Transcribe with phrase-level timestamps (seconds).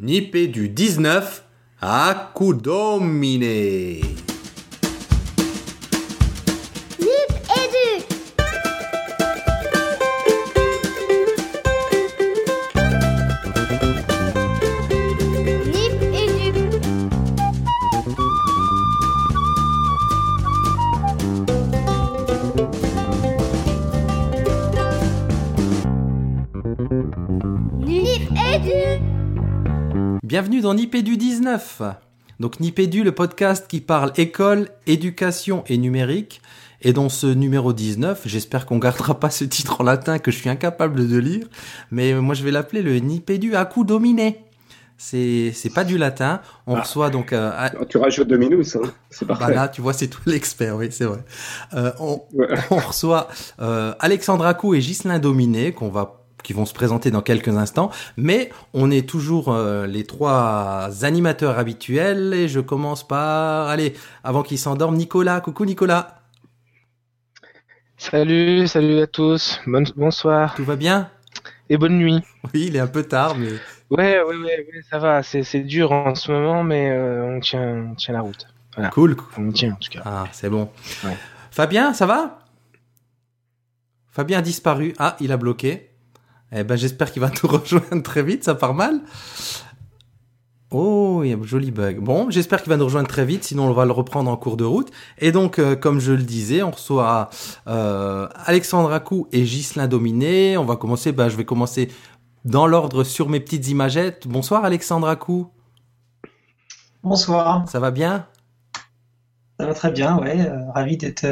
[0.00, 1.44] Nippé du 19
[1.80, 4.27] à Domine.
[30.58, 31.82] Bienvenue dans Nipédu 19.
[32.40, 36.42] Donc Nipédu, le podcast qui parle école, éducation et numérique.
[36.82, 40.36] Et dans ce numéro 19, j'espère qu'on gardera pas ce titre en latin que je
[40.38, 41.46] suis incapable de lire,
[41.92, 44.38] mais moi je vais l'appeler le Nipédu à coup dominé.
[44.96, 46.40] C'est c'est pas du latin.
[46.66, 46.80] On Ah.
[46.80, 48.80] reçoit donc euh, à- Tu rajoutes Dominus, hein.
[49.10, 49.54] c'est bah parfait.
[49.54, 51.20] là, tu vois, c'est tout l'expert, oui, c'est vrai.
[51.74, 52.48] Euh, on, Ouais.
[52.72, 53.28] on reçoit
[53.60, 57.90] euh, Alexandre Acou et Ghislain Dominé qu'on va qui vont se présenter dans quelques instants,
[58.16, 63.94] mais on est toujours euh, les trois animateurs habituels et je commence par allez,
[64.24, 66.14] avant qu'ils s'endorment, Nicolas, coucou Nicolas,
[67.96, 71.10] Salut, salut à tous, Bonne- bonsoir tout va bien?
[71.68, 72.22] Et bonne nuit.
[72.54, 73.48] Oui, il est un peu tard mais
[73.90, 77.90] Ouais, ouais, ouais, ouais, ça va, c'est dur en ce moment, mais euh, on tient,
[77.90, 78.46] on tient la route.
[78.92, 79.16] cool.
[79.16, 79.44] cool.
[79.46, 80.02] On tient en tout cas.
[80.04, 80.70] Ah, c'est bon.
[81.04, 81.16] Ouais.
[81.50, 82.38] Fabien, ça va?
[84.10, 84.94] Fabien a disparu.
[84.98, 85.87] Ah, il a bloqué.
[86.52, 88.44] Eh ben, j'espère qu'il va nous rejoindre très vite.
[88.44, 89.00] Ça part mal.
[90.70, 91.98] Oh, il y a un joli bug.
[92.00, 94.58] Bon, j'espère qu'il va nous rejoindre très vite, sinon on va le reprendre en cours
[94.58, 94.90] de route.
[95.18, 97.30] Et donc, euh, comme je le disais, on reçoit
[97.68, 100.58] euh, Alexandre Acou et Ghislain Dominé.
[100.58, 101.90] On va commencer, ben, je vais commencer
[102.44, 104.28] dans l'ordre sur mes petites imagettes.
[104.28, 105.50] Bonsoir Alexandre Acou,
[107.02, 108.26] Bonsoir, ça va bien?
[109.58, 110.38] Ça va très bien, ouais.
[110.40, 111.24] euh, ravi d'être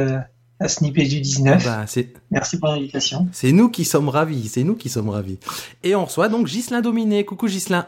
[0.60, 1.64] à ce Snippet du 19.
[1.64, 3.28] Ben, c'est Merci pour l'invitation.
[3.32, 5.38] C'est nous qui sommes ravis, c'est nous qui sommes ravis.
[5.82, 7.24] Et on reçoit donc Ghislain Dominé.
[7.24, 7.86] Coucou Ghislain.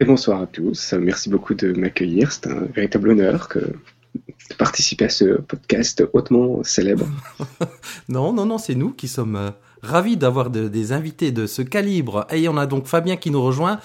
[0.00, 0.92] Et bonsoir à tous.
[0.94, 2.32] Merci beaucoup de m'accueillir.
[2.32, 7.06] C'est un véritable honneur que de participer à ce podcast hautement célèbre.
[8.08, 9.50] Non, non, non, c'est nous qui sommes euh,
[9.82, 12.26] ravis d'avoir de- des invités de ce calibre.
[12.30, 13.80] Et on a donc Fabien qui nous rejoint.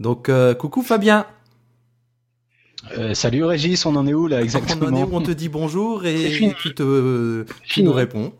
[0.00, 1.26] Donc euh, coucou Fabien.
[2.98, 5.30] Euh, salut Régis, on en est où là On en est exactement où on te
[5.30, 8.32] dit bonjour et tu, te, tu nous réponds.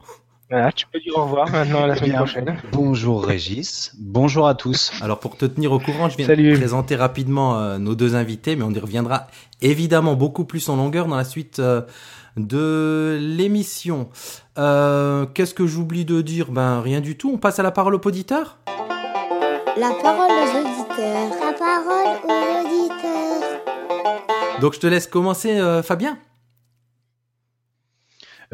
[0.50, 2.56] Voilà, tu peux dire au revoir maintenant à la semaine prochaine.
[2.70, 4.92] Bonjour Régis, bonjour à tous.
[5.00, 6.52] Alors pour te tenir au courant, je viens Salut.
[6.52, 9.26] de présenter rapidement euh, nos deux invités, mais on y reviendra
[9.62, 11.80] évidemment beaucoup plus en longueur dans la suite euh,
[12.36, 14.08] de l'émission.
[14.58, 16.50] Euh, Qu'est-ce que j'oublie de dire?
[16.50, 17.32] Ben rien du tout.
[17.32, 18.58] On passe à la parole au auditeur.
[19.76, 22.43] La parole aux auditeurs La parole aux auditeurs
[24.64, 26.16] Donc je te laisse commencer, euh, Fabien.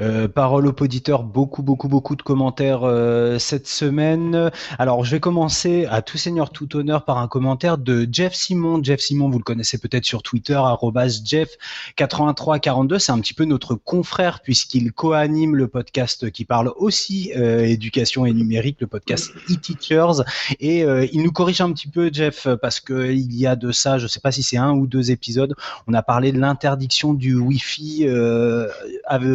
[0.01, 4.51] Euh, parole aux auditeurs, beaucoup, beaucoup, beaucoup de commentaires euh, cette semaine.
[4.79, 8.83] Alors, je vais commencer à tout seigneur, tout honneur par un commentaire de Jeff Simon.
[8.83, 12.99] Jeff Simon, vous le connaissez peut-être sur Twitter, arrobas Jeff8342.
[12.99, 18.25] C'est un petit peu notre confrère puisqu'il co-anime le podcast qui parle aussi euh, éducation
[18.27, 20.23] et numérique, le podcast e-teachers.
[20.61, 23.73] Et euh, il nous corrige un petit peu, Jeff, parce que il y a de
[23.73, 25.55] ça, je sais pas si c'est un ou deux épisodes,
[25.87, 28.69] on a parlé de l'interdiction du Wi-Fi euh,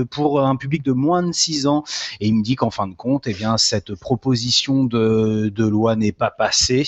[0.09, 1.83] pour un public de moins de 6 ans
[2.19, 5.95] et il me dit qu'en fin de compte, eh bien, cette proposition de, de loi
[5.95, 6.83] n'est pas passée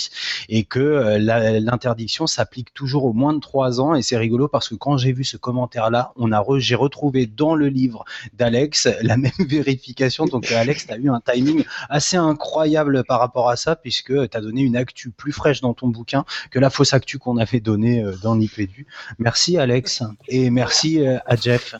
[0.50, 1.18] et que euh,
[1.60, 5.12] l'interdiction s'applique toujours aux moins de 3 ans et c'est rigolo parce que quand j'ai
[5.14, 10.26] vu ce commentaire-là, on a re- j'ai retrouvé dans le livre d'Alex la même vérification.
[10.26, 14.14] Donc euh, Alex, tu as eu un timing assez incroyable par rapport à ça puisque
[14.30, 17.38] tu as donné une actu plus fraîche dans ton bouquin que la fausse actu qu'on
[17.38, 18.88] avait donnée euh, dans Nipédu.
[19.20, 21.76] Merci Alex et merci euh, à Jeff.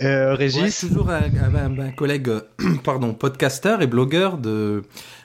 [0.00, 1.22] Euh, Régis un,
[1.56, 2.40] un- un collègue, euh,
[2.84, 4.82] pardon, podcasteur et blogueur de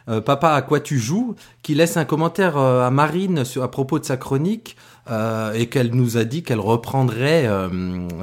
[0.09, 3.72] euh, Papa à quoi tu joues, qui laisse un commentaire euh, à Marine sur, à
[3.72, 4.75] propos de sa chronique
[5.12, 7.47] euh, et qu'elle nous a dit qu'elle reprendrait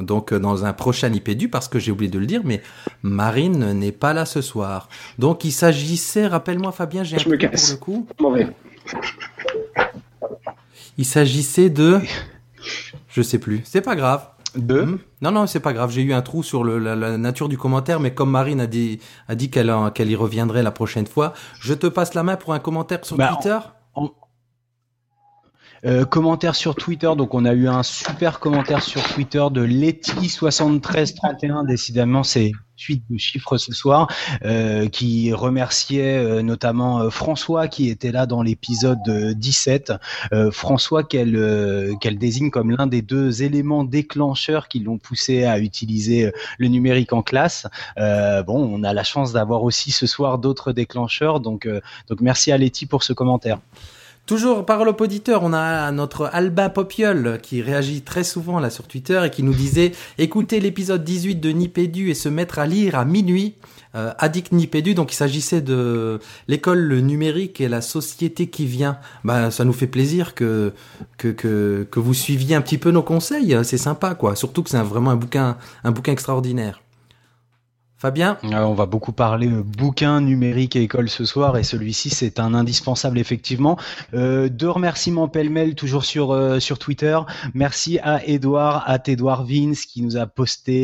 [0.03, 2.63] donc dans un prochain IPDU parce que j'ai oublié de le dire, mais
[3.03, 4.89] Marine n'est pas là ce soir.
[5.19, 7.73] Donc il s'agissait, rappelle-moi Fabien, j'ai un me casse.
[7.73, 8.07] pour le coup.
[8.21, 8.47] Mauvais.
[10.99, 12.01] Il s'agissait de,
[13.09, 14.27] je sais plus, c'est pas grave.
[14.57, 14.99] De Hmm.
[15.23, 15.91] Non, non, c'est pas grave.
[15.91, 18.67] J'ai eu un trou sur le- la, la nature du commentaire, mais comme Marine a
[18.67, 22.23] dit, a dit qu'elle en- qu'elle y reviendrait la prochaine fois, je te passe la
[22.23, 23.59] main pour un commentaire sur Bah, Twitter.
[25.85, 31.67] Euh, commentaire sur Twitter, donc on a eu un super commentaire sur Twitter de Letty7331,
[31.67, 34.09] décidément c'est suite de chiffres ce soir,
[34.45, 39.93] euh, qui remerciait euh, notamment euh, François qui était là dans l'épisode euh, 17.
[40.33, 45.45] Euh, François qu'elle euh, qu'elle désigne comme l'un des deux éléments déclencheurs qui l'ont poussé
[45.45, 47.67] à utiliser euh, le numérique en classe.
[47.99, 52.21] Euh, bon, on a la chance d'avoir aussi ce soir d'autres déclencheurs, donc, euh, donc
[52.21, 53.59] merci à Letty pour ce commentaire.
[54.27, 58.89] Toujours parole au auditeur, on a notre Albin Popiol qui réagit très souvent là sur
[58.89, 62.97] Twitter et qui nous disait écoutez l'épisode 18 de Nipédu et se mettre à lire
[62.97, 63.55] à minuit.
[63.95, 66.19] Euh, Addict Nipédu, donc il s'agissait de
[66.49, 68.99] l'école le numérique et la société qui vient.
[69.23, 70.73] Bah, ça nous fait plaisir que,
[71.19, 74.35] que, que, que vous suiviez un petit peu nos conseils, c'est sympa quoi.
[74.35, 76.81] Surtout que c'est vraiment un bouquin, un bouquin extraordinaire.
[77.99, 82.11] Fabien euh, On va beaucoup parler euh, bouquins numériques et école ce soir et celui-ci
[82.11, 83.79] c'est un indispensable effectivement.
[84.13, 87.19] Euh, deux remerciements pêle-mêle toujours sur euh, sur Twitter.
[87.55, 90.77] Merci à Edouard, à Edouard Vince qui nous a posté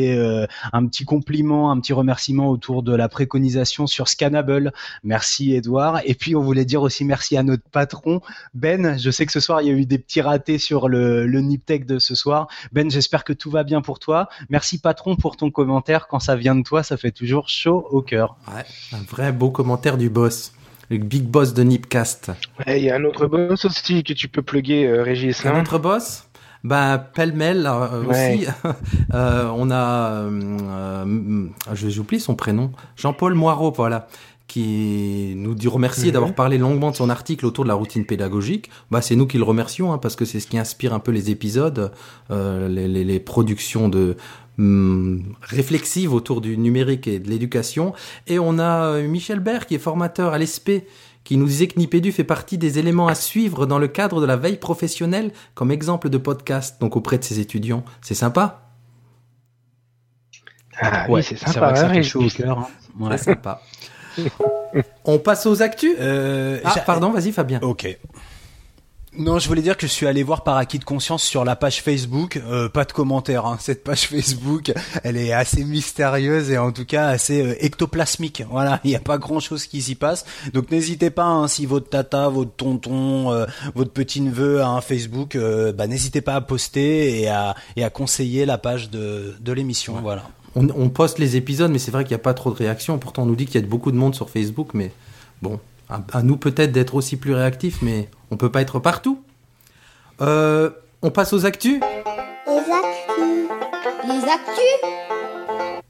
[0.71, 4.73] un petit compliment, un petit remerciement autour de la préconisation sur Scannable.
[5.03, 6.01] Merci Edouard.
[6.05, 8.21] Et puis on voulait dire aussi merci à notre patron
[8.55, 8.97] Ben.
[8.97, 11.41] Je sais que ce soir il y a eu des petits ratés sur le, le
[11.41, 12.47] Niptech de ce soir.
[12.71, 14.29] Ben, j'espère que tout va bien pour toi.
[14.49, 16.07] Merci patron pour ton commentaire.
[16.07, 18.35] Quand ça vient de toi, ça toujours chaud au cœur.
[18.53, 18.63] Ouais,
[18.93, 20.53] un vrai beau commentaire du boss.
[20.89, 22.31] Le big boss de Nipcast.
[22.67, 25.45] Ouais, il y a un autre boss aussi que tu peux plugger, euh, Régis.
[25.45, 25.61] Un hein.
[25.61, 26.25] autre boss?
[26.63, 28.37] Bah, pêle-mêle euh, Ouais.
[28.37, 28.47] aussi.
[29.13, 34.07] Euh, on a, euh, euh, je- j'oublie son prénom, Jean-Paul Moirot, voilà,
[34.47, 36.11] qui nous dit remercier Mhm.
[36.13, 38.69] d'avoir parlé longuement de son article autour de la routine pédagogique.
[38.91, 41.11] Bah, c'est nous qui le remercions hein, parce que c'est ce qui inspire un peu
[41.11, 41.91] les épisodes,
[42.31, 44.15] euh, les, les- les productions de
[44.59, 47.93] hum, réflexives autour du numérique et de l'éducation.
[48.27, 50.83] Et on a euh, Michel Bert qui est formateur à l'ESP
[51.23, 54.25] qui nous disait que Nipédu fait partie des éléments à suivre dans le cadre de
[54.25, 57.85] la veille professionnelle comme exemple de podcast, donc auprès de ses étudiants.
[58.01, 58.69] C'est sympa
[60.81, 61.71] Ah Ouais, oui, c'est vrai sympa.
[61.71, 62.59] que ça hein, fait chaud au cœur.
[62.59, 62.67] hein.
[62.99, 63.17] Ouais.
[63.17, 63.61] C'est sympa.
[65.05, 67.59] On passe aux actus Euh, Ah, pardon, vas-y Fabien.
[67.61, 67.97] Ok.
[69.15, 71.55] Non, je voulais dire que je suis allé voir par acquis de conscience sur la
[71.55, 72.41] page Facebook.
[72.47, 73.45] Euh, pas de commentaires.
[73.45, 73.57] Hein.
[73.59, 74.73] Cette page Facebook,
[75.03, 78.43] elle est assez mystérieuse et en tout cas assez euh, ectoplasmique.
[78.49, 80.25] Voilà, il n'y a pas grand-chose qui s'y passe.
[80.53, 83.45] Donc n'hésitez pas, hein, si votre tata, votre tonton, euh,
[83.75, 85.37] votre petit neveu a un Facebook,
[85.75, 90.01] bah, n'hésitez pas à poster et à, et à conseiller la page de, de l'émission.
[90.01, 90.27] Voilà.
[90.55, 92.97] On, on poste les épisodes, mais c'est vrai qu'il n'y a pas trop de réactions.
[92.97, 94.91] Pourtant, on nous dit qu'il y a beaucoup de monde sur Facebook, mais
[95.43, 99.23] bon, à, à nous peut-être d'être aussi plus réactifs, mais on peut pas être partout.
[100.21, 100.71] Euh,
[101.01, 101.79] on passe aux actus.
[102.47, 103.49] Les actus.
[104.07, 104.89] Les actus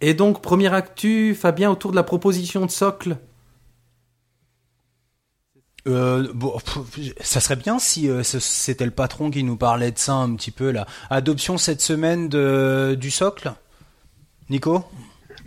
[0.02, 3.18] Et donc, première actu, Fabien, autour de la proposition de socle.
[5.88, 6.58] Euh, bon,
[7.20, 10.52] ça serait bien si euh, c'était le patron qui nous parlait de ça un petit
[10.52, 10.86] peu là.
[11.10, 13.52] Adoption cette semaine de, du socle,
[14.50, 14.86] Nico?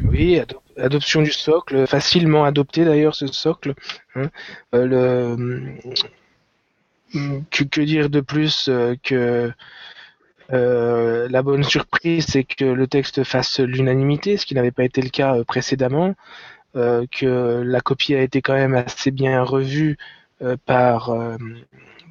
[0.04, 3.72] Oui, ado- adoption du socle, facilement adopté d'ailleurs ce socle.
[4.14, 4.28] hein.
[4.74, 4.84] Euh,
[5.36, 5.78] le,
[7.12, 9.52] que, que dire de plus euh, que
[10.52, 15.02] euh, la bonne surprise, c'est que le texte fasse l'unanimité, ce qui n'avait pas été
[15.02, 16.14] le cas euh, précédemment,
[16.74, 19.96] que la copie a été quand même assez bien revue
[20.66, 21.10] par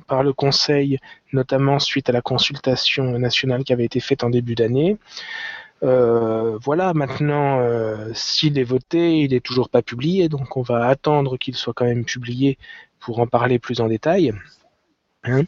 [0.07, 0.97] par le Conseil,
[1.33, 4.97] notamment suite à la consultation nationale qui avait été faite en début d'année.
[5.83, 7.63] Voilà, maintenant,
[8.15, 11.85] s'il est voté, il n'est toujours pas publié, donc on va attendre qu'il soit quand
[11.85, 12.57] même publié
[12.99, 14.33] pour en parler plus en détail.
[15.25, 15.43] Hein,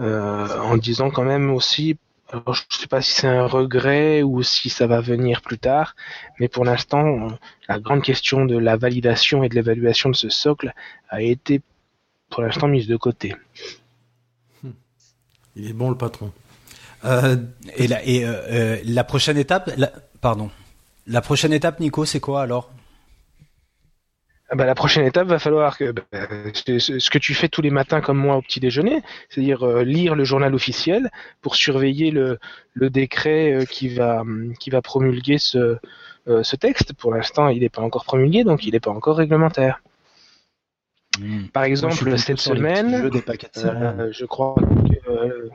[0.00, 1.96] euh, en disant quand même aussi,
[2.32, 5.58] alors je ne sais pas si c'est un regret ou si ça va venir plus
[5.58, 5.94] tard,
[6.40, 7.28] mais pour l'instant,
[7.68, 10.72] la grande question de la validation et de l'évaluation de ce socle
[11.08, 11.60] a été
[12.30, 13.34] pour l'instant mise de côté.
[15.54, 16.32] Il est bon, le patron.
[17.04, 17.36] Euh,
[17.76, 20.50] Et la, et, euh, euh, la prochaine étape, la- pardon,
[21.06, 22.70] la prochaine étape, Nico, c'est quoi alors?
[24.54, 26.04] Bah, la prochaine étape va falloir que bah,
[26.52, 30.14] ce que tu fais tous les matins comme moi au petit déjeuner, c'est-à-dire euh, lire
[30.14, 32.38] le journal officiel pour surveiller le,
[32.74, 35.78] le décret euh, qui va hum, qui va promulguer ce
[36.28, 36.92] euh, ce texte.
[36.92, 39.82] Pour l'instant, il n'est pas encore promulgué, donc il n'est pas encore réglementaire.
[41.52, 45.50] Par exemple, Moi, cette semaine, de je crois que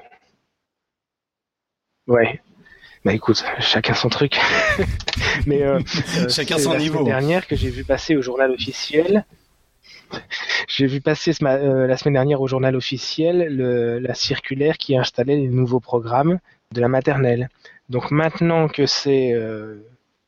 [2.07, 2.41] ouais.
[3.07, 4.37] Bah écoute, chacun son truc.
[5.45, 5.79] Mais euh,
[6.29, 6.95] Chacun son la niveau.
[6.95, 9.23] semaine dernière que j'ai vu passer au journal officiel.
[10.67, 14.77] J'ai vu passer ce ma- euh, la semaine dernière au journal officiel le- la circulaire
[14.77, 16.39] qui installait les nouveaux programmes
[16.73, 17.47] de la maternelle.
[17.87, 19.75] Donc maintenant que c'est euh,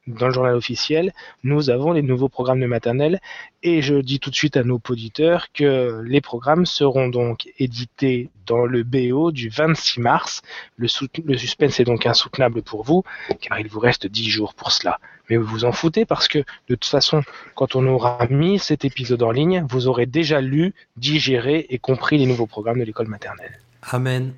[0.10, 1.13] dans le journal officiel,
[1.44, 3.20] nous avons les nouveaux programmes de maternelle
[3.63, 8.30] et je dis tout de suite à nos auditeurs que les programmes seront donc édités
[8.46, 10.42] dans le BO du 26 mars.
[10.78, 13.04] Le, suspense est donc insoutenable pour vous
[13.42, 15.00] car il vous reste 10 jours pour cela.
[15.30, 17.22] Mais vous vous en foutez parce que de toute façon,
[17.56, 22.18] quand on aura mis cet épisode en ligne, vous aurez déjà lu, digéré et compris
[22.18, 23.60] les nouveaux programmes de l'école maternelle.
[23.84, 24.34] amen.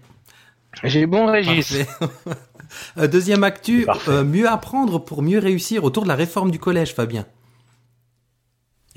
[0.84, 1.78] J'ai bon, Régis.
[2.98, 6.94] Euh, Deuxième actu, euh, mieux apprendre pour mieux réussir autour de la réforme du collège,
[6.96, 7.25] Fabien.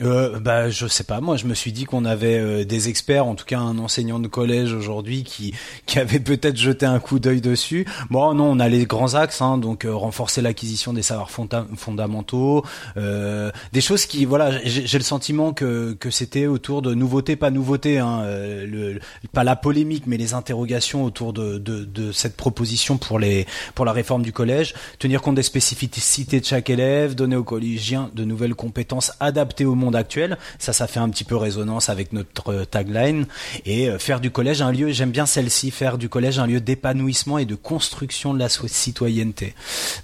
[0.01, 1.21] Euh, bah je sais pas.
[1.21, 4.19] Moi je me suis dit qu'on avait euh, des experts en tout cas un enseignant
[4.19, 5.55] de collège aujourd'hui qui
[5.87, 7.87] qui avait peut-être jeté un coup d'œil dessus.
[8.11, 12.65] Bon non on a les grands axes hein, donc euh, renforcer l'acquisition des savoirs fondamentaux
[12.97, 17.53] euh, des choses qui voilà j'ai le sentiment que que c'était autour de nouveautés pas
[17.53, 18.99] nouveautés hein, le,
[19.33, 23.47] pas la polémique mais les interrogations autour de, de de cette proposition pour les
[23.77, 24.75] pour la réforme du collège.
[24.99, 29.77] Tenir compte des spécificités de chaque élève donner aux collégiens de nouvelles compétences adaptées au
[29.77, 30.39] monde actuel.
[30.59, 33.27] Ça, ça fait un petit peu résonance avec notre euh, tagline.
[33.67, 36.61] Et euh, faire du collège un lieu, j'aime bien celle-ci, faire du collège un lieu
[36.61, 39.55] d'épanouissement et de construction de la citoyenneté.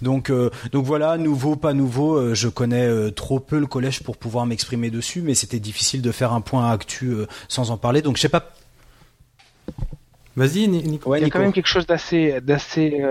[0.02, 2.34] Donc, euh, donc voilà, nouveau, pas nouveau.
[2.34, 6.32] je connais trop peu le collège pour pouvoir m'exprimer dessus, mais c'était difficile de faire
[6.32, 7.14] un point actu
[7.48, 8.02] sans en parler.
[8.02, 8.52] Donc je sais pas
[10.36, 11.14] Vas-y, Nico.
[11.16, 13.02] il y a quand même quelque chose d'assez, d'assez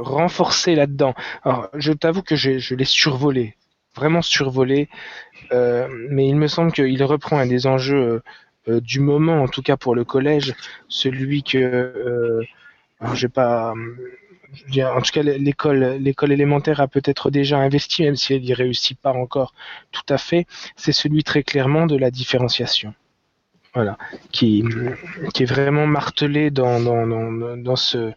[0.00, 1.14] renforcé là-dedans.
[1.44, 3.56] Alors, je t'avoue que je l'ai survolé,
[3.94, 4.88] vraiment survolé.
[5.52, 8.22] Euh, mais il me semble qu'il reprend un des enjeux
[8.68, 10.54] euh, du moment, en tout cas pour le collège,
[10.88, 12.42] celui que euh,
[13.14, 13.74] j'ai pas
[14.82, 18.98] en tout cas l'école l'école élémentaire a peut-être déjà investi même si elle n'y réussit
[18.98, 19.54] pas encore
[19.92, 20.46] tout à fait.
[20.76, 22.94] C'est celui très clairement de la différenciation.
[23.74, 23.96] Voilà.
[24.32, 24.64] Qui
[25.38, 28.12] est vraiment martelé dans dans, dans, dans ce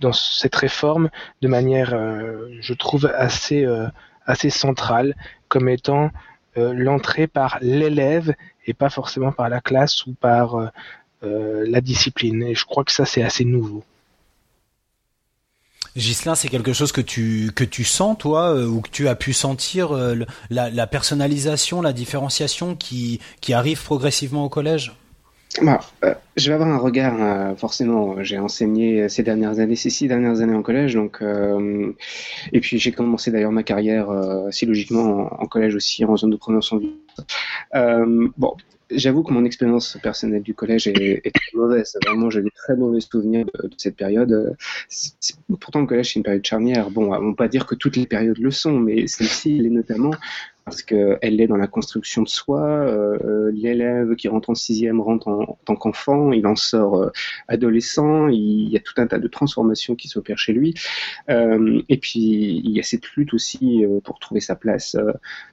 [0.00, 1.08] dans cette réforme
[1.40, 1.90] de manière
[2.60, 3.64] je trouve assez
[4.26, 5.14] assez centrale
[5.48, 6.08] comme étant euh,
[6.56, 8.34] l'entrée par l'élève
[8.66, 10.66] et pas forcément par la classe ou par euh,
[11.22, 12.42] euh, la discipline.
[12.42, 13.84] Et je crois que ça, c'est assez nouveau.
[15.94, 19.32] Gislin, c'est quelque chose que tu que tu sens toi ou que tu as pu
[19.32, 19.92] sentir
[20.50, 24.92] la, la, personnalisation, la différenciation qui qui arrive progressivement au collège?
[25.62, 29.88] Bah, euh, je vais avoir un regard, euh, forcément, j'ai enseigné ces dernières années, ces
[29.88, 31.92] six dernières années en collège, donc, euh,
[32.52, 34.08] et puis j'ai commencé d'ailleurs ma carrière,
[34.50, 36.80] si logiquement, en, collège aussi, en zone de promotion.
[37.72, 38.56] bon,
[38.90, 41.96] j'avoue que mon expérience personnelle du collège est, très mauvaise.
[42.04, 44.56] Vraiment, j'ai des très mauvais souvenirs de, cette période.
[45.60, 46.90] pourtant, le collège, c'est une période charnière.
[46.90, 49.66] Bon, on ne va pas dire que toutes les périodes le sont, mais celle-ci, elle
[49.66, 50.12] est notamment
[50.66, 52.60] parce qu'elle est dans la construction de soi.
[52.60, 57.10] Euh, l'élève qui rentre en sixième rentre en, tant qu'enfant, il en sort euh,
[57.46, 60.74] adolescent, il, y a tout un tas de transformations qui s'opèrent chez lui.
[61.30, 64.96] Euh, et puis, il y a cette lutte aussi pour trouver sa place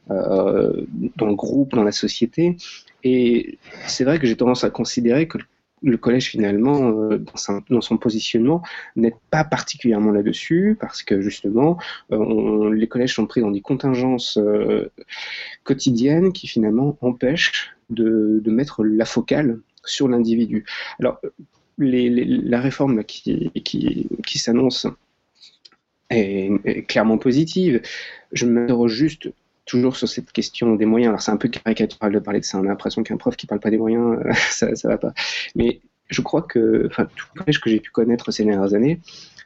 [0.09, 2.57] dans le groupe, dans la société.
[3.03, 3.57] Et
[3.87, 5.37] c'est vrai que j'ai tendance à considérer que
[5.83, 7.23] le collège finalement, euh,
[7.69, 8.63] dans, son, positionnement,
[8.95, 11.77] n'est pas particulièrement là-dessus, parce que justement,
[12.11, 14.89] euh, les collèges sont pris dans des contingences euh,
[15.63, 20.65] quotidiennes qui finalement empêchent de, mettre la focale sur l'individu.
[20.99, 21.19] Alors,
[21.77, 23.51] la réforme qui,
[24.35, 24.87] s'annonce
[26.09, 27.81] est, est, clairement positive.
[28.31, 29.29] Je m'interroge juste
[29.65, 31.09] toujours sur cette question des moyens.
[31.09, 32.59] Alors c'est un peu caricatural de parler de ça.
[32.59, 35.13] On a l'impression qu'un prof qui parle pas des moyens, ça, ça va pas.
[35.55, 38.99] Mais je crois que, enfin, tous les collèges que j'ai pu connaître ces dernières années,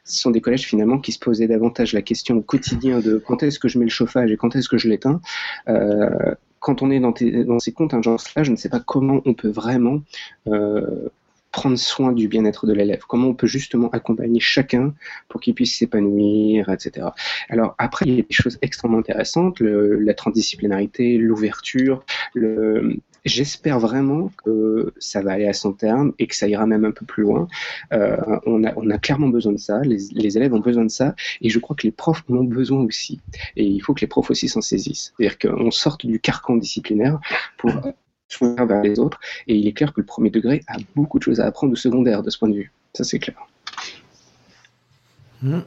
[0.04, 3.42] ce sont des collèges finalement qui se posaient davantage la question au quotidien de quand
[3.42, 5.20] est-ce que je mets le chauffage et quand est-ce que je l'éteins.
[5.68, 10.02] Euh, quand on est dans, ces contingences-là, je ne sais pas comment on peut vraiment
[10.48, 11.08] euh,
[11.50, 14.94] prendre soin du bien-être de l'élève, comment on peut justement accompagner chacun
[15.28, 17.08] pour qu'il puisse s'épanouir, etc.
[17.48, 22.04] Alors après, il y a des choses extrêmement intéressantes, la transdisciplinarité, l'ouverture,
[23.24, 26.92] J'espère vraiment que ça va aller à son terme et que ça ira même un
[26.92, 27.48] peu plus loin.
[27.92, 30.90] Euh, on, a, on, a, clairement besoin de ça, les, les, élèves ont besoin de
[30.90, 33.20] ça, et je crois que les profs en ont besoin aussi.
[33.56, 35.12] Et il faut que les profs aussi s'en saisissent.
[35.16, 37.20] C'est-à-dire qu'on sorte du carcan disciplinaire
[37.58, 37.72] pour
[38.40, 39.18] vers les autres.
[39.46, 41.76] Et il est clair que le premier degré a beaucoup de choses à apprendre au
[41.76, 42.72] secondaire de ce point de vue.
[42.94, 43.36] Ça, c'est clair.
[45.42, 45.60] Hmm.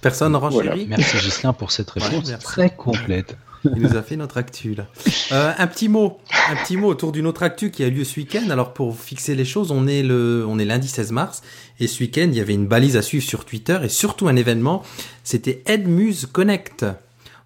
[0.00, 0.76] Personne ne voilà.
[0.88, 3.36] Merci Gislain pour cette réponse très complète.
[3.64, 4.86] Il nous a fait notre actu là.
[5.32, 8.20] Euh, un petit mot, un petit mot autour d'une autre actu qui a lieu ce
[8.20, 8.48] week-end.
[8.50, 11.42] Alors pour fixer les choses, on est le, on est lundi 16 mars
[11.80, 14.36] et ce week-end il y avait une balise à suivre sur Twitter et surtout un
[14.36, 14.84] événement.
[15.24, 16.86] C'était Edmuse Connect.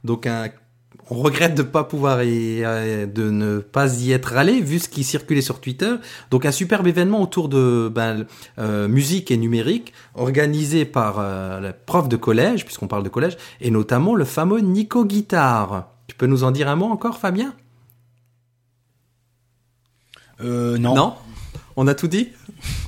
[0.04, 0.50] Donc un
[1.12, 4.88] on regrette de pas pouvoir y, euh, de ne pas y être allé vu ce
[4.88, 5.94] qui circulait sur Twitter.
[6.30, 8.24] Donc un superbe événement autour de ben,
[8.58, 13.36] euh, musique et numérique organisé par euh, le prof de collège puisqu'on parle de collège
[13.60, 15.88] et notamment le fameux Nico Guitare.
[16.06, 17.52] Tu peux nous en dire un mot encore Fabien?
[20.40, 20.94] Euh, non.
[20.94, 21.14] Non?
[21.76, 22.30] On a tout dit?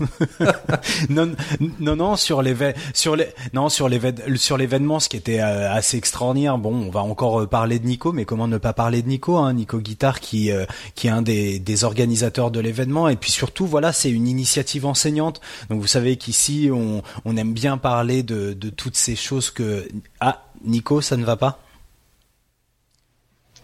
[1.08, 1.34] non,
[1.80, 2.54] non, non, sur les
[2.92, 4.00] sur les non sur les
[4.36, 6.58] sur l'événement, ce qui était euh, assez extraordinaire.
[6.58, 9.36] Bon, on va encore euh, parler de Nico, mais comment ne pas parler de Nico,
[9.36, 10.64] hein, Nico Guitare, qui euh,
[10.94, 14.86] qui est un des, des organisateurs de l'événement, et puis surtout, voilà, c'est une initiative
[14.86, 15.40] enseignante.
[15.70, 19.88] Donc vous savez qu'ici, on on aime bien parler de de toutes ces choses que
[20.20, 21.60] ah Nico, ça ne va pas?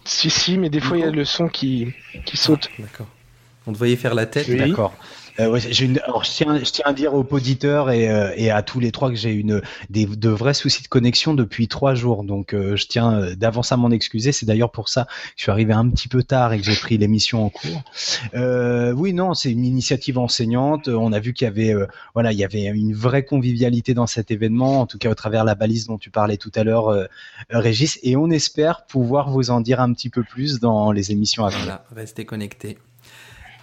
[0.03, 1.93] Si, si, mais des fois il y a le son qui,
[2.25, 2.69] qui saute.
[2.79, 3.07] D'accord.
[3.67, 4.47] On te voyait faire la tête.
[4.47, 4.57] Oui.
[4.57, 4.93] D'accord.
[5.39, 5.59] Euh.
[6.03, 8.91] Alors, je, tiens, je tiens à dire aux auditeurs et, euh, et à tous les
[8.91, 12.23] trois que j'ai une des, de vrais soucis de connexion depuis trois jours.
[12.23, 14.31] Donc, euh, je tiens d'avance à m'en excuser.
[14.31, 16.75] C'est d'ailleurs pour ça que je suis arrivé un petit peu tard et que j'ai
[16.75, 17.83] pris l'émission en cours.
[18.33, 20.87] Oui, non, c'est une initiative enseignante.
[20.87, 21.73] On a vu qu'il y avait,
[22.13, 25.43] voilà, il y avait une vraie convivialité dans cet événement, en tout cas au travers
[25.43, 27.07] la balise dont tu parlais tout à l'heure,
[27.49, 27.99] Régis.
[28.03, 31.49] Et on espère pouvoir vous en dire un petit peu plus dans les émissions à
[31.49, 31.63] venir.
[31.63, 32.77] Voilà, restez connectés.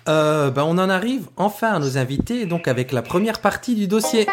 [0.08, 3.86] Euh, ben on en arrive enfin à nos invités, donc avec la première partie du
[3.86, 4.26] dossier.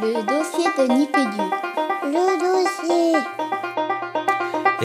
[0.00, 1.42] Le dossier de Nipédu.
[2.04, 3.18] Le dossier.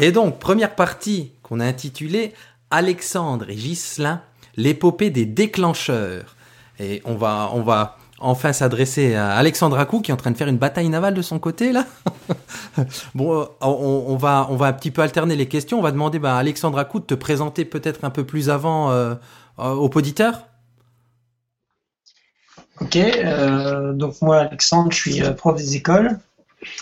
[0.01, 2.33] Et donc, première partie qu'on a intitulée
[2.71, 4.21] Alexandre et Ghislain,
[4.57, 6.35] l'épopée des déclencheurs.
[6.79, 10.37] Et on va, on va enfin s'adresser à Alexandre Acou qui est en train de
[10.37, 11.85] faire une bataille navale de son côté là.
[13.15, 15.77] bon, euh, on, on va, on va un petit peu alterner les questions.
[15.77, 18.89] On va demander bah, à Alexandre Acou de te présenter peut-être un peu plus avant
[18.89, 19.13] euh,
[19.59, 20.49] aux auditeurs.
[22.81, 26.17] Ok, euh, donc moi Alexandre, je suis euh, prof des écoles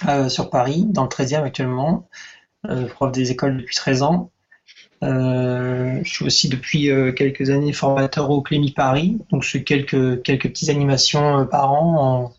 [0.08, 2.08] euh, sur Paris, dans le 13e actuellement,
[2.70, 4.32] euh, prof des écoles depuis 13 ans.
[5.04, 9.64] Euh, je suis aussi depuis euh, quelques années formateur au Clémy Paris, donc je fais
[9.64, 12.34] quelques, quelques petites animations euh, par an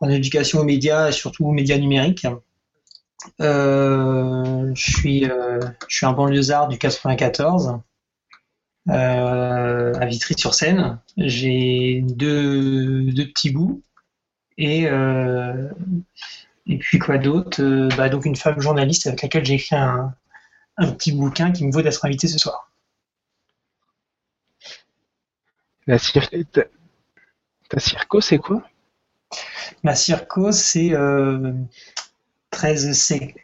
[0.00, 2.26] en, éducation aux médias et surtout aux médias numériques.
[3.40, 7.78] Euh, je suis, euh, je suis un banlieusard du 94
[8.88, 10.98] euh, à Vitry-sur-Seine.
[11.16, 13.82] J'ai deux, deux petits bouts.
[14.58, 15.68] Et, euh,
[16.66, 17.62] et puis quoi d'autre?
[17.62, 20.14] Euh, bah, Donc une femme journaliste avec laquelle j'ai écrit un,
[20.76, 22.70] un petit bouquin qui me vaut d'être invité ce soir.
[25.86, 26.28] La cir...
[26.52, 26.62] ta...
[27.68, 28.62] ta circo, c'est quoi?
[29.82, 31.52] Ma circo, c'est euh,
[32.50, 33.34] 13C.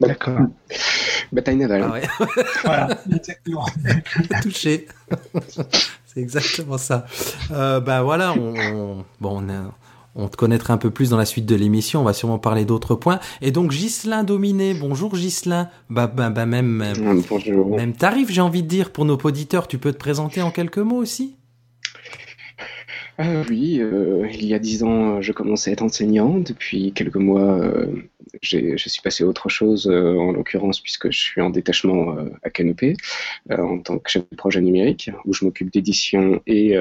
[0.00, 0.38] D'accord.
[1.32, 1.82] Bataille navale.
[1.86, 2.02] Ah ouais,
[2.64, 3.66] Voilà, exactement.
[4.42, 4.86] touché.
[6.06, 7.06] C'est exactement ça.
[7.50, 9.74] Euh, bah voilà, on, on- bon, on, a-
[10.14, 12.00] on te connaîtra un peu plus dans la suite de l'émission.
[12.00, 13.18] On va sûrement parler d'autres points.
[13.42, 15.68] Et donc Ghislain Dominé, bonjour Ghislain.
[15.90, 17.76] Bah, bah, bah même, même, Bonjour.
[17.76, 19.66] même tarif, j'ai envie de dire pour nos auditeurs.
[19.68, 21.34] Tu peux te présenter en quelques mots aussi?
[23.20, 26.38] Ah oui, euh, il y a dix ans, je commençais à être enseignant.
[26.38, 27.86] Depuis quelques mois, euh,
[28.42, 32.30] je suis passé à autre chose, euh, en l'occurrence, puisque je suis en détachement euh,
[32.42, 32.96] à Canopée,
[33.50, 36.74] euh, en tant que chef de projet numérique, où je m'occupe d'édition et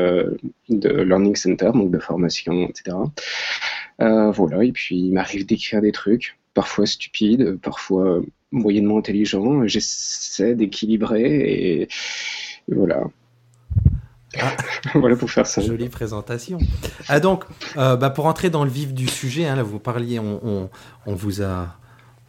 [0.70, 2.98] de Learning Center, donc de formation, etc.
[4.00, 9.68] Voilà, et puis il m'arrive d'écrire des trucs, parfois stupides, parfois moyennement intelligents.
[9.68, 11.88] J'essaie d'équilibrer et
[12.68, 13.04] voilà.
[14.40, 14.52] Ah.
[14.96, 15.62] voilà pour faire ça.
[15.62, 16.58] Jolie présentation.
[17.08, 17.46] Ah donc,
[17.78, 20.70] euh, bah, pour entrer dans le vif du sujet, hein, là vous parliez, on, on,
[21.06, 21.78] on vous a,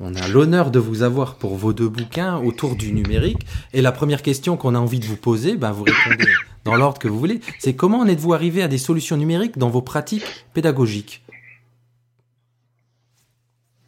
[0.01, 3.47] on a l'honneur de vous avoir pour vos deux bouquins autour du numérique.
[3.73, 6.31] Et la première question qu'on a envie de vous poser, bah, vous répondez
[6.65, 9.71] dans l'ordre que vous voulez, c'est comment en êtes-vous arrivé à des solutions numériques dans
[9.71, 11.25] vos pratiques pédagogiques?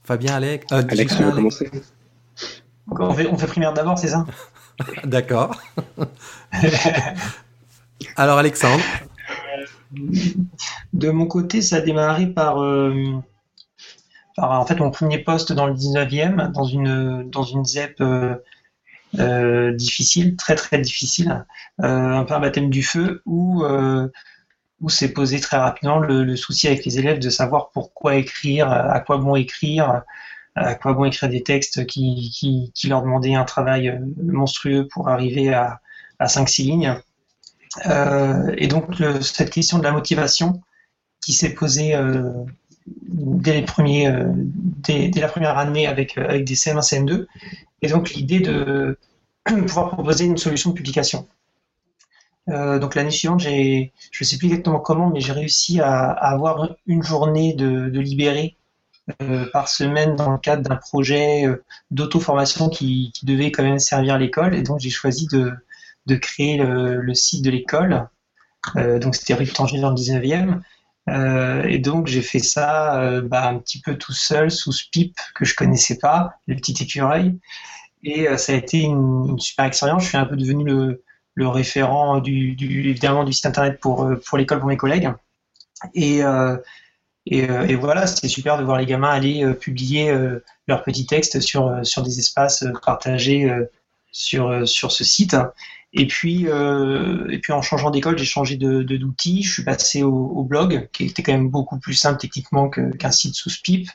[0.03, 1.35] Fabien, Alex, euh, Alex, Alex.
[1.35, 1.71] commencer
[2.91, 4.27] on, fait, on fait primaire d'abord, c'est ça?
[5.05, 5.55] D'accord.
[8.17, 8.83] Alors Alexandre,
[10.93, 12.95] De mon côté, ça a démarré par, euh,
[14.37, 18.37] en fait mon premier poste dans le 19e, dans une, dans une ZEP euh,
[19.19, 21.45] euh, difficile, très très difficile,
[21.79, 23.65] un peu un baptême du feu, où,
[24.89, 29.19] s'est posé très rapidement le, souci avec les élèves de savoir pourquoi écrire, à quoi
[29.19, 30.03] bon écrire,
[30.55, 35.81] à quoi bon écrire des textes qui, leur demandaient un travail monstrueux pour arriver à,
[36.19, 36.97] à 5-6 lignes.
[37.87, 40.61] Euh, et donc cette question de la motivation
[41.21, 42.45] qui s'est posée euh, euh,
[43.47, 47.27] dès, la première année avec, des CM1, CM2,
[47.83, 48.99] et donc l'idée de
[49.45, 51.29] pouvoir proposer une solution de publication.
[52.47, 53.87] Donc l'année suivante, je
[54.21, 59.69] ne sais plus exactement comment, mais j'ai réussi à, avoir une journée de, de par
[59.69, 61.45] semaine dans le cadre d'un projet
[61.93, 65.53] d'auto-formation qui, qui devait quand même servir l'école, et donc j'ai choisi de,
[66.11, 68.09] de créer le, site de l'école.
[68.77, 70.61] Euh, donc c'était rue dans le 19e.
[71.09, 74.85] Euh, et donc j'ai fait ça euh, bah, un petit peu tout seul sous ce
[74.91, 77.39] pipe que je connaissais pas, le petit écureuil.
[78.03, 80.05] Et ça a été une, super expérience.
[80.05, 84.69] Je suis un peu devenu le, référent du, évidemment du site internet pour, l'école pour
[84.69, 85.11] mes collègues.
[85.95, 90.15] Et, voilà, c'était super de voir les gamins aller publier
[90.67, 91.71] leurs petits textes sur,
[92.03, 93.55] des espaces partagés
[94.13, 95.37] sur ce site.
[95.93, 99.43] Et puis, euh, et puis en changeant d'école, j'ai changé de d'outil.
[99.43, 102.95] Je suis passé au, au blog, qui était quand même beaucoup plus simple techniquement que-
[102.97, 103.89] qu'un site sous Spip,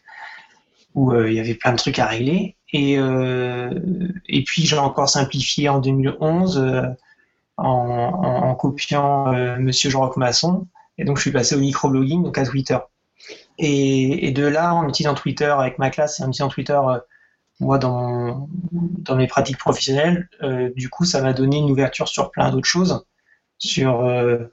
[0.94, 2.56] où euh, il y avait plein de trucs à régler.
[2.74, 6.62] Et, et puis j'ai encore simplifié en 2011
[7.56, 10.68] en, en, copiant Monsieur Jean-Roch Masson.
[10.98, 12.78] Et donc je suis passé au microblogging, donc à Twitter.
[13.58, 16.80] Et, et, de là, en utilisant Twitter avec ma classe et en utilisant Twitter
[17.60, 22.32] moi dans, dans mes pratiques professionnelles, euh, du coup, ça m'a donné une ouverture sur
[22.32, 23.06] plein d'autres choses,
[23.58, 24.52] sur euh,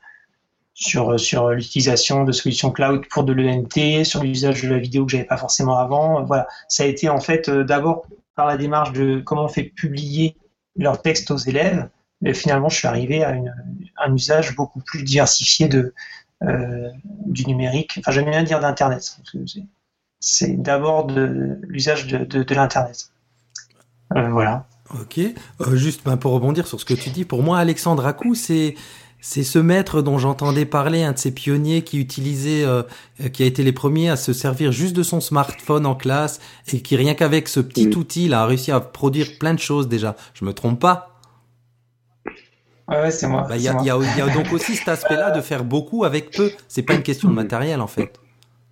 [0.75, 5.13] sur sur l'utilisation de solutions cloud pour de l'ENT, sur l'usage de la vidéo que
[5.13, 6.23] j'avais pas forcément avant.
[6.25, 9.65] Voilà, ça a été en fait euh, d'abord par la démarche de comment on fait
[9.65, 10.37] publier
[10.77, 11.89] leurs textes aux élèves,
[12.23, 13.55] mais finalement, je suis arrivé à une,
[13.99, 15.95] un usage beaucoup plus diversifié de
[17.27, 17.95] du numérique.
[17.99, 19.17] Enfin, j'aime bien dire d'internet
[20.23, 23.11] c'est d'abord de l'usage de, de, l'Internet.
[24.17, 24.67] Euh, voilà.
[24.95, 25.19] Ok.
[25.19, 28.77] Euh, juste ben, pour rebondir sur ce que tu dis, pour moi, Alexandre Acou, c'est
[29.21, 32.83] c'est ce maître dont j'entendais parler, un de ces pionniers qui utilisait, euh,
[33.33, 36.41] qui a été les premiers à se servir juste de son smartphone en classe
[36.73, 39.89] et qui rien qu'avec ce petit outil, il a réussi à produire plein de choses
[39.89, 40.17] déjà.
[40.35, 41.21] Je me trompe pas?
[42.89, 43.47] Ouais, c'est moi.
[43.49, 46.51] Ben, il y, y, a donc aussi cet aspect-là de faire beaucoup avec peu.
[46.69, 48.19] C'est pas une question de matériel en fait.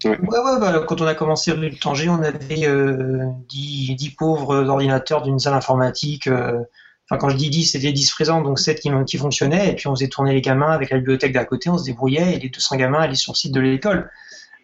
[0.04, 0.16] Ouais,
[0.60, 5.22] bah, quand on a commencé rue de Tanger, on avait euh, 10, 10, pauvres ordinateurs
[5.22, 6.26] d'une salle informatique.
[6.26, 6.58] Euh,
[7.04, 9.70] enfin, quand je dis 10, c'était 10 présents, donc 7 qui, fonctionnaient.
[9.70, 12.34] Et puis on faisait tourner les gamins avec la bibliothèque d'à côté, on se débrouillait
[12.34, 14.10] et les 200 gamins allaient sur le site de l'école.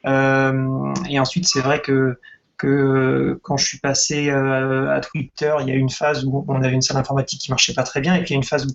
[0.07, 2.19] Euh, et ensuite, c'est vrai que,
[2.57, 6.63] quand je suis passé euh, à Twitter, il y a eu une phase où on
[6.63, 8.15] avait une salle informatique qui marchait pas très bien.
[8.15, 8.67] Et puis il y a une phase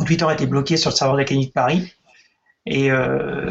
[0.00, 1.92] où Twitter était bloqué sur le serveur de l'Académie de Paris.
[2.66, 3.50] Et, euh,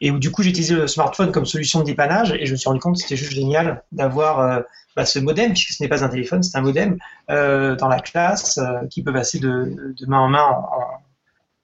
[0.00, 2.80] du coup, j'ai utilisé le smartphone comme solution de dépannage et je me suis rendu
[2.80, 4.60] compte que c'était juste génial d'avoir euh,
[4.96, 6.98] bah, ce modem, puisque ce n'est pas un téléphone, c'est un modem,
[7.30, 9.76] euh, dans la classe euh, qui peut passer de,
[10.06, 10.64] main en main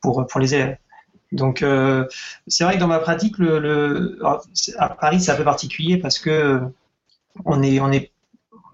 [0.00, 0.76] pour, pour les élèves.
[1.32, 1.64] Donc,
[2.46, 4.18] c'est vrai que dans ma pratique, le,
[4.76, 6.60] à Paris, c'est un peu particulier parce que
[7.46, 8.12] on est, on est,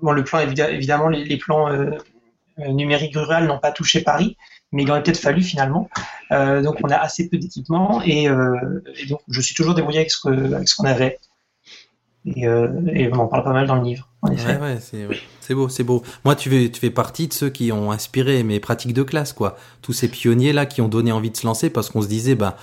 [0.02, 1.68] le plan, évidemment, les, les plans
[2.58, 4.36] numériques ruraux n'ont pas touché Paris,
[4.72, 5.88] mais il aurait peut-être fallu finalement.
[6.33, 10.00] Euh, donc on a assez peu d'équipements et, euh, et, donc je suis toujours débrouillé
[10.00, 11.18] avec ce qu'on avait.
[12.26, 14.09] Et, euh, et, on en parle pas mal dans le livre.
[14.22, 14.78] Ouais, ouais,
[15.40, 16.02] c'est beau, c'est beau.
[16.24, 19.33] Moi, tu fais, tu fais partie de ceux qui ont inspiré mes pratiques de classe,
[19.33, 19.57] quoi.
[19.81, 22.35] Tous ces pionniers là qui ont donné envie de se lancer parce qu'on se disait,
[22.35, 22.57] bah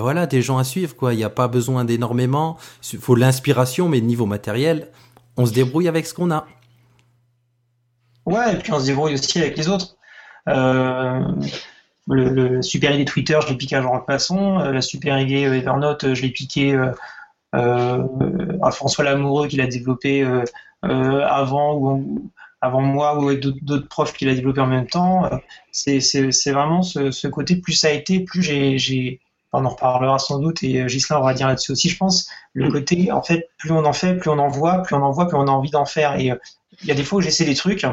[0.00, 1.14] voilà, des gens à suivre, quoi.
[1.14, 2.58] Il n'y a pas besoin d'énormément.
[2.92, 4.88] Il faut l'inspiration, mais niveau matériel,
[5.38, 6.46] on se débrouille avec ce qu'on a.
[8.26, 9.95] Ouais, et puis on se débrouille aussi avec les autres.
[10.48, 11.20] Euh,
[12.08, 14.60] le, le, super idée Twitter, je l'ai piqué à Jean Passon.
[14.60, 16.72] Euh, la super idée Evernote, je l'ai piqué
[17.54, 18.02] euh,
[18.62, 20.24] à François Lamoureux qui l'a développé
[20.82, 22.30] avant ou
[22.60, 25.28] avant moi ou d'autres profs qui l'a développé en même temps.
[25.72, 29.20] C'est vraiment ce, ce, côté, plus ça a été, plus j'ai.
[29.52, 32.28] On en reparlera sans doute et Gislain aura à dire là-dessus aussi, je pense.
[32.52, 35.12] Le côté, en fait, plus on en fait, plus on en voit, plus on en
[35.12, 36.16] voit, plus on a envie d'en faire.
[36.20, 36.32] Et
[36.82, 37.86] il y a des fois où j'essaie des trucs,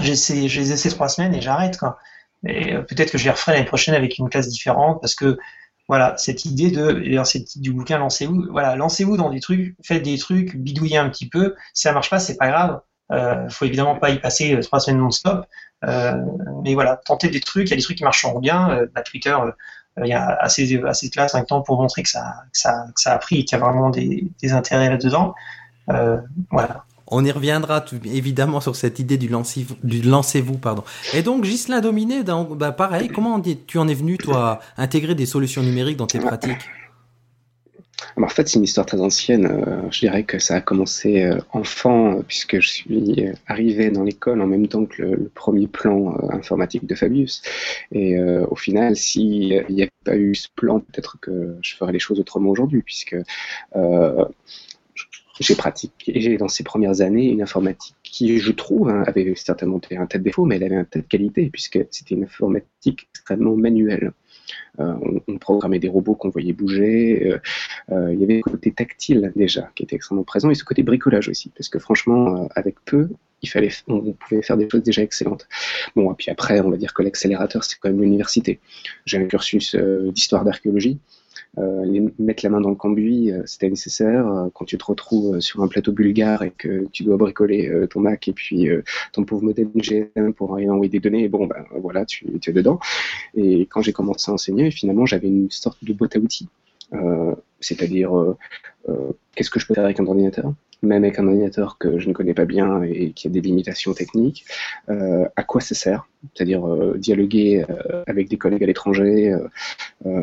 [0.00, 1.98] j'essaie, je les essaie trois semaines et j'arrête quoi.
[2.46, 5.38] Et euh, peut-être que je les referai l'année prochaine avec une classe différente parce que
[5.88, 10.02] voilà cette idée de d'ailleurs c'est du bouquin lancez-vous voilà lancez-vous dans des trucs faites
[10.02, 12.80] des trucs bidouillez un petit peu si ça marche pas c'est pas grave.
[13.12, 15.46] Euh, faut évidemment pas y passer euh, trois semaines non-stop.
[15.84, 16.14] Euh,
[16.64, 19.02] mais voilà tentez des trucs il y a des trucs qui marcheront bien euh, bah,
[19.02, 19.52] Twitter euh,
[20.02, 22.86] il y a assez assez de classes un temps pour montrer que ça que ça
[22.94, 25.34] que ça a pris et qu'il y a vraiment des, des intérêts là-dedans.
[26.50, 29.30] Voilà on y reviendra évidemment sur cette idée du,
[29.84, 30.58] du lancez-vous.
[30.58, 30.82] pardon.
[31.14, 35.26] Et donc, Gislain Dominé, bah, pareil, comment tu en es venu, toi, à intégrer des
[35.26, 36.66] solutions numériques dans tes pratiques?
[38.24, 39.46] en fait, c'est une histoire très ancienne.
[39.46, 44.04] Euh, je dirais que ça a commencé euh, enfant, euh, puisque je suis arrivé dans
[44.04, 47.42] l'école en même temps que le, premier plan informatique de Fabius.
[47.92, 51.98] Et au final, s'il n'y avait pas eu ce plan, peut-être que je ferais les
[51.98, 53.16] choses autrement aujourd'hui, puisque
[55.40, 60.06] j'ai pratiqué dans ces premières années une informatique qui, je trouve, hein, avait certainement un
[60.06, 63.56] tas de défauts, mais elle avait un tas de qualités, puisque c'était une informatique extrêmement
[63.56, 64.12] manuelle.
[64.80, 64.94] Euh,
[65.28, 67.26] on, programmait des robots qu'on voyait bouger.
[67.26, 67.38] Euh,
[67.92, 70.82] euh, il y avait le côté tactile déjà qui était extrêmement présent et ce côté
[70.82, 73.08] bricolage aussi, parce que franchement, avec peu,
[73.42, 75.48] il fallait, on pouvait faire des choses déjà excellentes.
[75.94, 78.60] Bon, et puis après, on va dire que l'accélérateur, c'est quand même l'université.
[79.04, 80.98] J'ai un cursus d'histoire d'archéologie.
[81.58, 84.26] Euh, mettre la main dans le cambouis, euh, c'était nécessaire.
[84.26, 88.00] Euh, quand tu te retrouves sur un plateau bulgare et que tu dois bricoler ton
[88.00, 88.68] Mac et puis
[89.12, 92.78] ton pauvre modèle GSM pour envoyer des données, bon, ben voilà, tu, tu es dedans.
[93.34, 96.48] Et quand j'ai commencé à enseigner, finalement, j'avais une sorte de boîte à outils.
[97.60, 98.36] c'est-à-dire
[99.34, 102.12] qu'est-ce que je peux faire avec un ordinateur, même avec un ordinateur que je ne
[102.12, 104.44] connais pas bien et qui a des limitations techniques,
[104.88, 106.08] euh, à quoi ça sert?
[106.34, 109.34] C'est-à-dire euh, dialoguer euh, avec des collègues à l'étranger,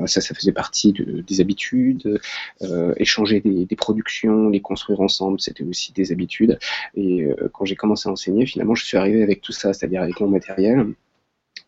[0.06, 2.20] ça, ça faisait partie de, des habitudes,
[2.98, 6.60] échanger des, des, productions, les construire ensemble, c'était aussi des habitudes.
[6.96, 10.20] Et quand j'ai commencé à enseigner, finalement, je suis arrivé avec tout ça, c'est-à-dire avec
[10.20, 10.94] mon matériel,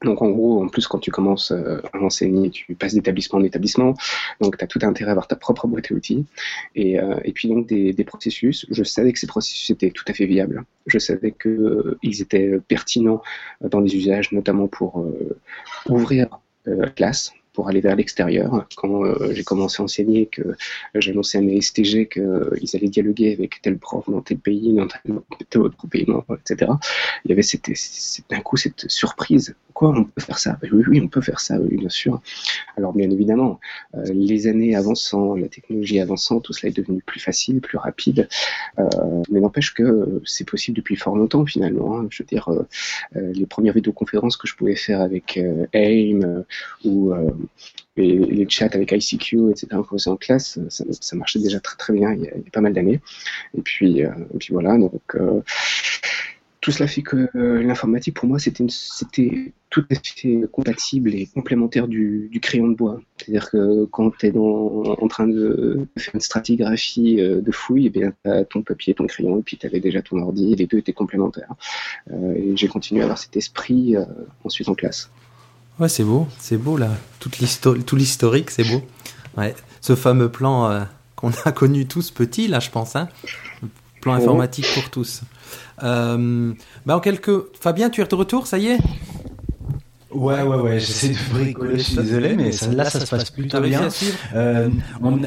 [0.03, 3.43] donc en gros, en plus, quand tu commences euh, à enseigner, tu passes d'établissement en
[3.43, 3.93] établissement,
[4.41, 6.25] donc tu as tout intérêt à avoir ta propre boîte à outils.
[6.75, 10.05] Et, euh, et puis donc des, des, processus, je savais que ces processus étaient tout
[10.07, 10.63] à fait viables.
[10.87, 13.21] Je savais qu'ils euh, étaient pertinents
[13.61, 15.05] dans les usages, notamment pour
[15.89, 16.27] ouvrir
[16.65, 18.67] la classe, pour aller vers l'extérieur.
[18.75, 20.43] Quand euh, j'ai commencé à enseigner, que
[20.93, 24.87] j'annonçais à mes STG qu'ils allaient dialoguer avec tel prof dans tel pays, dans
[25.49, 26.05] tel autre pays,
[26.41, 26.71] etc.
[27.23, 27.41] Il y avait
[28.29, 29.55] d'un coup cette surprise.
[29.73, 30.57] Quoi, on peut faire ça?
[30.63, 32.21] Oui, oui, on peut faire ça, oui, bien sûr.
[32.77, 33.59] Alors bien évidemment,
[33.95, 38.27] euh, les années avançant, la technologie avançant, tout cela est devenu plus facile, plus rapide.
[38.79, 38.85] Euh,
[39.29, 41.97] mais n'empêche que c'est possible depuis fort longtemps finalement.
[41.97, 42.07] Hein.
[42.09, 42.49] Je veux dire,
[43.13, 45.39] les premières vidéoconférences que je pouvais faire avec
[45.73, 46.43] AIM
[46.83, 47.13] ou
[47.97, 49.67] les chats avec ICQ, etc.,
[50.05, 52.99] en classe, ça, marchait déjà très très bien il y a, pas mal d'années.
[53.57, 54.11] Et puis, euh,
[54.49, 55.41] voilà, donc euh,
[56.61, 58.65] tout cela fait que euh, l'informatique pour moi c'était
[59.69, 62.99] tout à fait compatible et complémentaire du, crayon de bois.
[63.17, 68.29] C'est-à-dire que quand tu es en train de faire une stratigraphie de fouille, eh tu
[68.29, 70.93] as ton papier, ton crayon, et puis tu avais déjà ton ordi, les deux étaient
[70.93, 71.53] complémentaires.
[72.11, 73.95] et j'ai continué à avoir cet esprit
[74.43, 75.11] ensuite en classe.
[75.79, 76.89] Ouais, c'est beau, c'est beau là.
[77.19, 77.37] Toute
[77.85, 78.81] tout l'historique, c'est beau.
[79.37, 79.53] Ouais.
[79.81, 80.83] Ce fameux plan euh,
[81.15, 82.95] qu'on a connu tous petits, là, je pense.
[82.95, 83.09] Hein.
[84.01, 84.17] Plan oh.
[84.17, 85.21] informatique pour tous.
[85.83, 86.53] Euh,
[86.85, 87.55] bah en quelques...
[87.59, 88.79] Fabien, tu es de retour, ça y est?
[90.11, 93.59] Ouais, ouais, ouais, j'essaie de bricoler, je suis désolé, mais là, ça se passe plutôt
[93.59, 93.89] bien.
[94.33, 94.69] Euh,
[95.01, 95.19] on,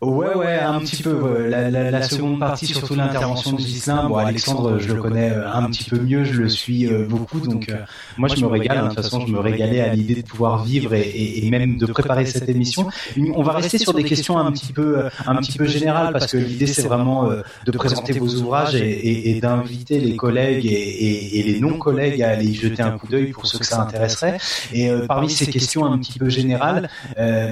[0.00, 1.48] Ouais, ouais, un petit peu.
[1.48, 4.08] La, la, la, seconde partie, surtout l'intervention de Gislain.
[4.08, 7.40] Bon, Alexandre, je le connais euh, un petit peu mieux, je le suis euh, beaucoup,
[7.40, 7.78] donc euh,
[8.16, 8.78] moi je me régale.
[8.78, 11.78] Hein, de toute façon, je me régalais à l'idée de pouvoir vivre et, et, même
[11.78, 12.88] de préparer cette émission.
[13.34, 16.36] On va rester sur des questions un petit peu, un petit peu générales parce que
[16.36, 17.28] l'idée c'est vraiment
[17.66, 22.54] de présenter vos ouvrages et, et d'inviter les collègues et, les non-collègues à aller y
[22.54, 24.38] jeter un coup d'œil pour ceux que ça intéresserait.
[24.72, 26.88] Et parmi ces questions un petit peu générales,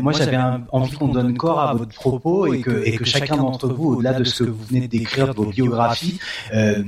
[0.00, 0.38] moi j'avais
[0.70, 4.44] envie qu'on donne corps à votre propos et que, chacun d'entre vous, au-delà de ce
[4.44, 6.18] que vous venez d'écrire, de vos biographies,
[6.52, 6.82] euh,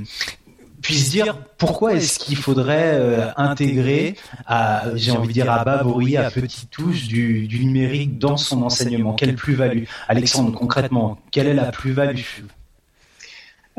[0.81, 5.83] puisse dire pourquoi est-ce qu'il faudrait euh, intégrer, à, j'ai envie de dire à bas
[5.83, 9.83] bruit, à petite touche, du, numérique dans son enseignement Quelle plus-value?
[10.07, 12.21] Alexandre, concrètement, quelle est la plus-value?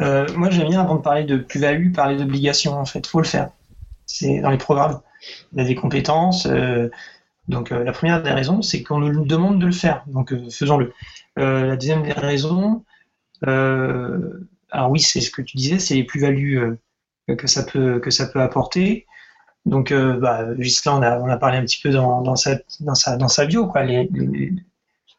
[0.01, 2.75] euh, Moi, j'aime bien, avant de parler de plus-value, parler d'obligation.
[2.75, 3.51] En fait, faut le faire.
[4.07, 5.01] C'est dans les programmes.
[5.53, 6.49] Il y a des compétences.
[7.49, 10.03] donc, la première des raisons, c'est qu'on nous demande de le faire.
[10.07, 10.93] Donc, faisons-le.
[11.39, 12.85] Euh, la deuxième des raisons,
[13.47, 16.59] euh, alors oui, c'est ce que tu disais, c'est les plus-values
[17.29, 18.01] euh, que ça peut
[18.41, 19.07] apporter.
[19.67, 20.47] Donc, bah,
[20.87, 22.57] on a, parlé un petit peu dans, sa,
[23.47, 23.71] bio,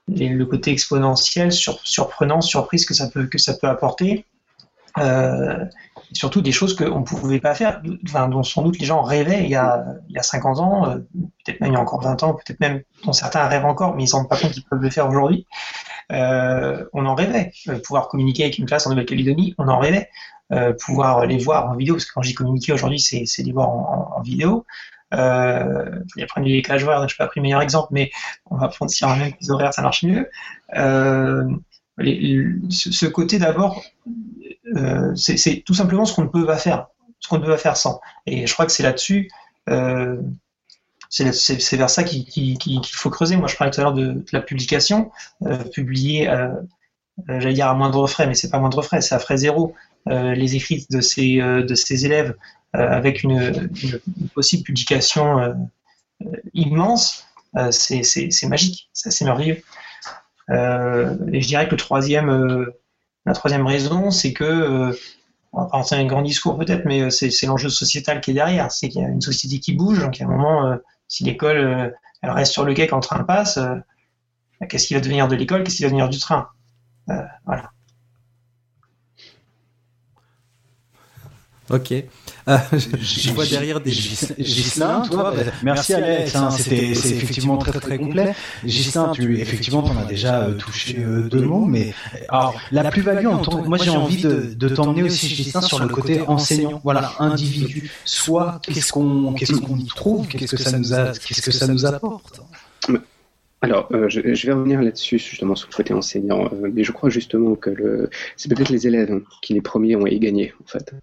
[0.07, 3.29] le côté exponentiel, surprenant, surprise que ça peut,
[3.67, 4.25] apporter.
[6.11, 9.49] Surtout des choses qu'on ne pouvait pas faire, dont sans doute les gens rêvaient il
[9.49, 10.97] y a, il y a 50 ans,
[11.45, 14.01] peut-être même il y a encore 20 ans, peut-être même dont certains rêvent encore, mais
[14.01, 15.45] ils ne se rendent pas compte qu'ils peuvent le faire aujourd'hui.
[16.11, 17.51] Euh, on en rêvait.
[17.67, 20.09] Euh, pouvoir communiquer avec une classe en Nouvelle-Calédonie, on en rêvait.
[20.51, 23.69] Euh, pouvoir les voir en vidéo, parce que quand j'ai communiqué aujourd'hui, c'est, les voir
[23.69, 24.65] en, en, vidéo.
[25.13, 28.11] Il y a pris les clash je n'ai pas pris le meilleur exemple, mais
[28.49, 30.29] on va prendre si même les horaires, ça marche mieux.
[30.73, 31.55] Ce
[33.05, 33.81] côté d'abord,
[35.15, 36.87] c'est tout simplement ce qu'on ne peut pas faire,
[37.19, 38.01] ce qu'on ne peut pas faire sans.
[38.25, 39.29] Et je crois que c'est là-dessus,
[41.11, 43.35] c'est vers ça qu'il faut creuser.
[43.35, 45.11] Moi, je parlais tout à l'heure de, la publication,
[45.45, 46.29] euh, publier,
[47.27, 49.75] j'allais dire à moindre frais, mais c'est pas moindre frais, c'est à frais zéro.
[50.07, 52.35] les écrits de ces, de ces élèves
[52.73, 53.69] avec une,
[54.33, 55.55] possible publication
[56.53, 57.27] immense,
[57.71, 59.61] c'est magique, c'est merveilleux.
[60.49, 61.75] et je dirais que
[63.25, 64.93] la troisième raison, c'est que, euh,
[65.53, 68.71] va pas un grand discours peut-être, mais euh, c'est l'enjeu sociétal qui est derrière.
[68.71, 70.77] C'est qu'il y a une société qui bouge, donc à un moment, euh,
[71.11, 75.01] si l'école elle reste sur le quai quand le train passe, bah, qu'est-ce qui va
[75.01, 76.47] devenir de l'école Qu'est-ce qui va devenir du train?
[77.45, 77.71] Voilà.
[81.71, 81.93] Ok.
[82.47, 87.97] Euh, je, vois derrière des Gislain, toi, bah, merci Alex, hein, c'était effectivement très très
[87.97, 88.33] complet.
[88.65, 91.93] Gislain, tu effectivement t'en as déjà euh, touché euh, deux mots, mais
[92.29, 93.25] alors la plus-value,
[93.65, 97.91] moi j'ai envie de, de t'emmener aussi Gislain sur le côté enseignant, voilà, individu.
[98.05, 101.67] Soit qu'est-ce qu'on qu'est-ce qu'on y trouve, qu'est-ce que ça nous a, qu'est-ce que ça
[101.67, 102.41] nous apporte.
[103.63, 106.49] Alors, euh, je, vais revenir là-dessus, justement, sur le côté enseignant.
[106.73, 108.09] mais je crois justement que le...
[108.35, 110.95] c'est peut-être les élèves qui, les premiers, ont y gagné, en fait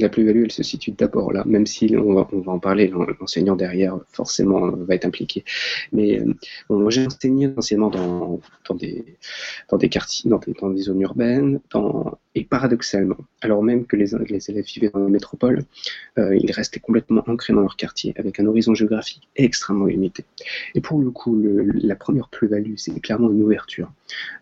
[0.00, 3.98] la plus-value, elle se situe d'abord là, même si on va, en parler, l'enseignant derrière
[4.12, 5.44] forcément va être impliqué.
[5.92, 6.34] Mais euh,
[6.68, 9.04] bon, j'ai enseigné essentiellement dans, dans, des,
[9.70, 13.96] dans des quartiers, dans des, dans des zones urbaines, dans, et paradoxalement, alors même que
[13.96, 15.64] les, les élèves vivaient dans la métropole,
[16.18, 20.26] euh, ils restaient complètement ancrés dans leur quartier, avec un horizon géographique extrêmement limité.
[20.74, 23.90] Et pour le coup, la première plus-value, c'est clairement une ouverture.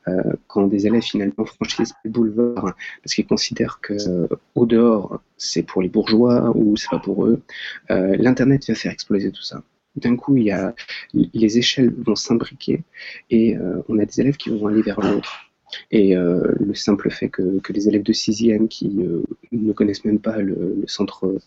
[0.09, 4.27] Euh, quand des élèves finalement franchissent le boulevard, parce qu'ils considèrent que euh,
[4.57, 7.41] au dehors, c'est pour les bourgeois ou c'est pas pour eux,
[7.89, 9.63] l'Internet va faire exploser tout ça
[9.97, 10.75] d'un coup, il y a,
[11.13, 12.83] les échelles vont s'imbriquer
[13.31, 13.57] et
[13.89, 15.44] on a des élèves qui vont aller vers l'autre.
[15.91, 20.05] Et euh, le simple fait que, que, les élèves de sixième qui euh, ne connaissent
[20.05, 21.41] même pas le, le, centre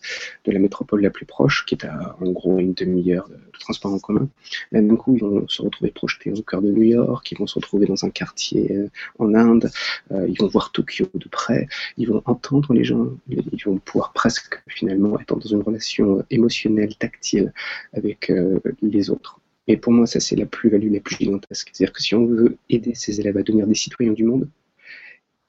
[0.44, 3.92] de la métropole la plus proche, qui est à en gros une demi-heure de, transport
[3.92, 4.28] en commun,
[4.72, 7.56] d'un coup ils vont se retrouver projetés au cœur de New York, ils vont se
[7.56, 8.88] retrouver dans un quartier euh,
[9.18, 9.70] en Inde,
[10.12, 14.12] euh, ils vont voir Tokyo de près, ils vont entendre les gens, ils vont pouvoir
[14.12, 17.52] presque finalement être dans une relation émotionnelle, tactile
[17.92, 19.40] avec euh, les autres.
[19.68, 21.70] Et pour moi, ça, c'est la plus-value la plus gigantesque.
[21.72, 24.48] C'est-à-dire que si on veut aider ces élèves à devenir des citoyens du monde,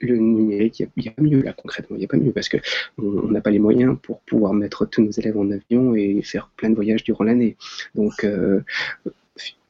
[0.01, 2.47] le numérique, il n'y a, pas mieux là concrètement, il n'y a pas mieux parce
[2.49, 6.49] qu'on n'a pas les moyens pour pouvoir mettre tous nos élèves en avion et faire
[6.55, 7.57] plein de voyages durant l'année.
[7.95, 8.61] Donc, euh,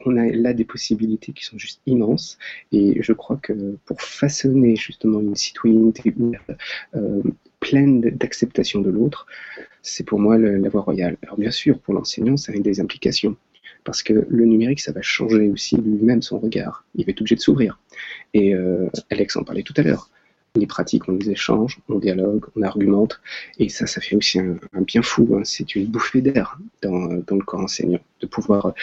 [0.05, 2.37] on a là des possibilités qui sont juste immenses
[2.71, 3.53] et je crois que
[3.85, 6.13] pour façonner justement une citoyenneté
[6.95, 7.21] euh,
[7.59, 9.25] pleine d'acceptation de l'autre,
[9.81, 11.17] c'est pour moi la voie royale.
[11.23, 13.35] Alors bien sûr, pour l'enseignant, ça a des implications
[13.83, 16.85] parce que le numérique, ça va changer aussi lui-même son regard.
[16.95, 17.79] Il va être obligé de s'ouvrir.
[18.33, 20.09] Et euh, Alex en parlait tout à l'heure.
[20.55, 23.21] Les pratiques, on les échange, on dialogue, on argumente,
[23.59, 25.29] et ça, ça fait aussi un, bien fou.
[25.35, 25.41] Hein.
[25.43, 28.73] C'est une bouffée d'air dans, le corps enseignant, de pouvoir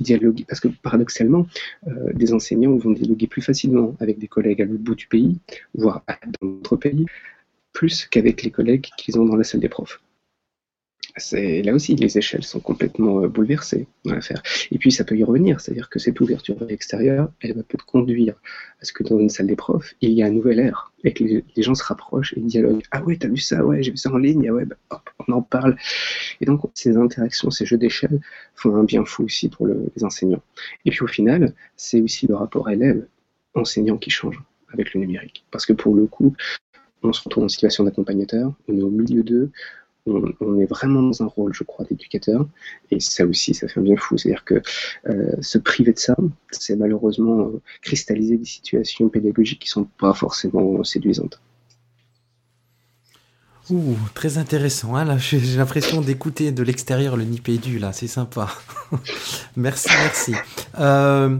[0.00, 1.46] dialoguer, parce que paradoxalement,
[1.86, 5.38] euh, des enseignants vont dialoguer plus facilement avec des collègues à l'autre bout du pays,
[5.74, 6.02] voire
[6.40, 7.06] dans notre pays,
[7.72, 10.00] plus qu'avec les collègues qu'ils ont dans la salle des profs
[11.32, 14.42] là aussi les échelles sont complètement euh, bouleversées dans l'affaire.
[14.70, 18.34] Et puis ça peut y revenir, c'est-à-dire que cette ouverture extérieure, elle va peut-être conduire
[18.80, 21.12] à ce que dans une salle des profs, il y a un nouvel air et
[21.12, 22.82] que les, gens se rapprochent et dialoguent.
[22.90, 23.64] Ah ouais, t'as vu ça?
[23.64, 24.46] Ouais, j'ai vu ça en ligne.
[24.48, 25.76] Ah ouais, bah, on en parle.
[26.40, 28.20] Et donc ces interactions, ces jeux d'échelle
[28.54, 30.42] font un bien fou aussi pour les enseignants.
[30.84, 35.64] Et puis au final, c'est aussi le rapport élève-enseignant qui change avec le numérique, parce
[35.64, 36.34] que pour le coup,
[37.02, 39.50] on se retrouve en situation d'accompagnateur, on est au milieu d'eux,
[40.06, 42.46] on, est vraiment dans un rôle, je crois, d'éducateur.
[42.90, 44.16] Et ça aussi, ça fait un bien fou.
[44.16, 44.62] C'est-à-dire que
[45.08, 46.16] euh, se priver de ça,
[46.50, 51.40] c'est malheureusement euh, cristalliser des situations pédagogiques qui sont pas forcément séduisantes.
[53.70, 54.94] Ouh, très intéressant.
[54.94, 57.78] Hein, là, j'ai l'impression d'écouter de l'extérieur le Nipédu.
[57.78, 58.48] Là, c'est sympa.
[59.56, 60.34] merci, merci.
[60.78, 61.38] Euh,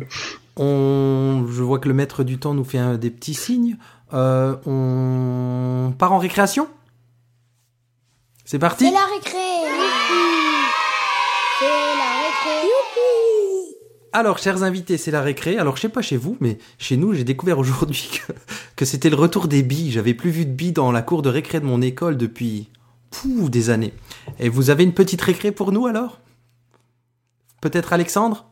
[0.56, 3.76] on, je vois que le maître du temps nous fait un, des petits signes.
[4.12, 6.66] on part en récréation?
[8.46, 9.38] C'est parti C'est la récré
[11.58, 12.76] C'est la récré
[14.12, 15.58] alors, chers invités, c'est la récré.
[15.58, 18.32] Alors, je sais pas chez vous, mais chez nous, j'ai découvert aujourd'hui que,
[18.74, 19.90] que c'était le retour des billes.
[19.90, 22.70] J'avais plus vu de billes dans la cour de récré de mon école depuis
[23.10, 23.92] pouf, des années.
[24.38, 26.18] Et vous avez une petite récré pour nous alors?
[27.60, 28.46] Peut-être Alexandre?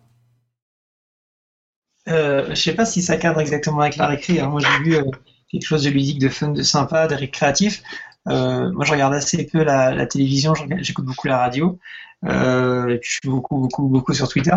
[2.08, 4.40] Euh, Je sais pas si ça cadre exactement avec la récré.
[4.40, 4.48] Hein.
[4.48, 5.04] Moi, j'ai vu euh,
[5.50, 7.82] quelque chose de ludique, de fun, de sympa, de récréatif.
[8.28, 11.78] Euh, moi, je regarde assez peu la, télévision, j'écoute beaucoup la radio,
[12.26, 14.54] euh, je suis beaucoup, beaucoup, beaucoup sur Twitter.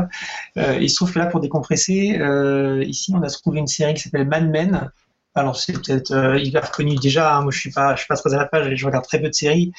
[0.58, 3.94] Euh, il se trouve que là, pour décompresser, euh, ici, on a trouvé une série
[3.94, 4.92] qui s'appelle Mad Men.
[5.36, 7.36] Alors, c'est peut-être hyper connu déjà.
[7.36, 7.42] Hein.
[7.42, 8.74] moi, je suis suis pas très à la page.
[8.76, 9.72] Je regarde très peu de séries.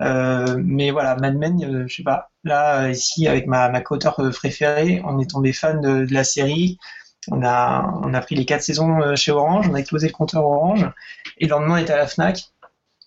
[0.00, 2.30] Mais voilà, Mad Men, je sais pas.
[2.44, 6.78] Là, ici, avec ma, ma co-auteur préférée, on est tombé fan de, de, la série.
[7.30, 10.44] On a, on a pris les quatre saisons chez Orange, on a explosé le compteur
[10.44, 10.86] Orange,
[11.38, 12.50] et le lendemain, on était à la Fnac.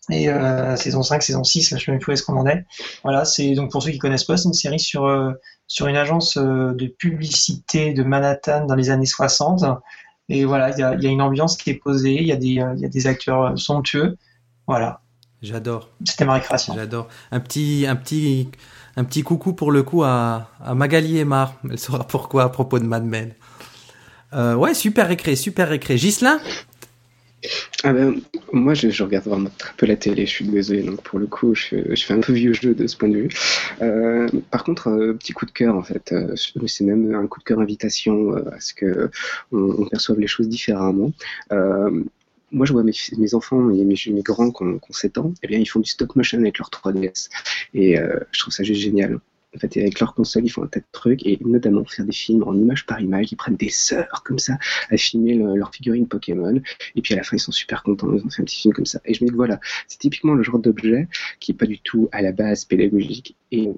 [0.09, 2.45] Et euh, saison 5, saison 6, je ne sais même plus où est-ce qu'on en
[2.45, 2.65] est.
[3.03, 5.33] Voilà, c'est donc pour ceux qui connaissent pas, c'est une série sur, euh,
[5.67, 9.65] sur une agence euh, de publicité de Manhattan dans les années 60.
[10.29, 12.37] Et voilà, il y a, y a, une ambiance qui est posée, il y, a
[12.37, 14.17] des, y a des acteurs somptueux.
[14.65, 15.01] Voilà.
[15.41, 15.89] J'adore.
[16.05, 16.73] C'était ma récréation.
[16.73, 17.07] J'adore.
[17.31, 18.49] Un petit, un petit,
[18.95, 21.53] un petit coucou pour le coup à, à Magali Mar.
[21.69, 23.33] Elle saura pourquoi à propos de Mad Men.
[24.33, 25.97] Ouais, super récré, super récré.
[25.97, 26.39] Gislin
[27.84, 28.19] ah ben,
[28.52, 31.54] moi, je, regarde vraiment très peu la télé, je suis désolé, donc pour le coup,
[31.54, 33.30] je, je fais un peu vieux jeu de ce point de vue.
[33.82, 37.40] Euh, par contre, euh, petit coup de cœur, en fait, euh, c'est même un coup
[37.40, 39.12] de cœur invitation à ce que
[39.52, 41.12] on, perçoive les choses différemment.
[42.52, 45.48] Moi, je vois mes, enfants et mes, mes grands qui ont, ont 7 ans, eh
[45.48, 47.29] bien, ils font du stop motion avec leur 3DS.
[47.73, 47.98] Et
[48.31, 49.19] je trouve ça juste génial
[49.58, 52.12] En fait, avec leur console, ils font un tas de trucs, et notamment faire des
[52.12, 53.31] films en image par image.
[53.31, 54.60] Ils prennent des heures comme ça
[54.91, 56.62] à filmer leur figurine Pokémon,
[56.95, 58.13] et puis à la fin, ils sont super contents.
[58.13, 59.01] Ils ont fait un petit film comme ça.
[59.05, 61.08] Et je me dis que voilà, c'est typiquement le genre d'objet
[61.39, 63.35] qui est pas du tout à la base pédagogique.
[63.51, 63.71] Et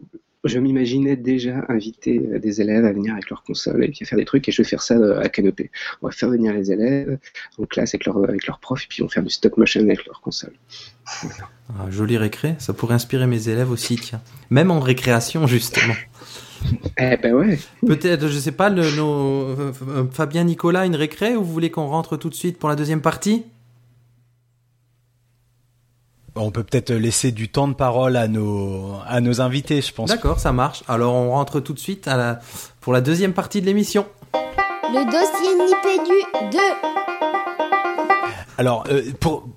[0.45, 4.05] je m'imaginais déjà inviter euh, des élèves à venir avec leur console et puis à
[4.05, 5.69] faire des trucs et je vais faire ça euh, à Canopée.
[6.01, 7.17] On va faire venir les élèves
[7.57, 9.81] en classe avec leur, avec leur prof et puis on va faire du stop motion
[9.81, 10.53] avec leur console.
[11.77, 14.21] Ah, joli récré, ça pourrait inspirer mes élèves aussi, tiens.
[14.49, 15.93] Même en récréation, justement.
[16.97, 17.57] Eh ben ouais.
[17.87, 19.71] Peut-être, je sais pas, le, euh,
[20.11, 23.01] Fabien Nicolas, une récré ou vous voulez qu'on rentre tout de suite pour la deuxième
[23.01, 23.45] partie?
[26.39, 30.09] On peut peut-être laisser du temps de parole à nos, à nos invités, je pense.
[30.09, 30.83] D'accord, ça marche.
[30.87, 32.39] Alors on rentre tout de suite à la,
[32.81, 34.05] pour la deuxième partie de l'émission.
[34.91, 36.59] Le dossier Nipédu 2.
[38.57, 39.47] Alors, euh, pour,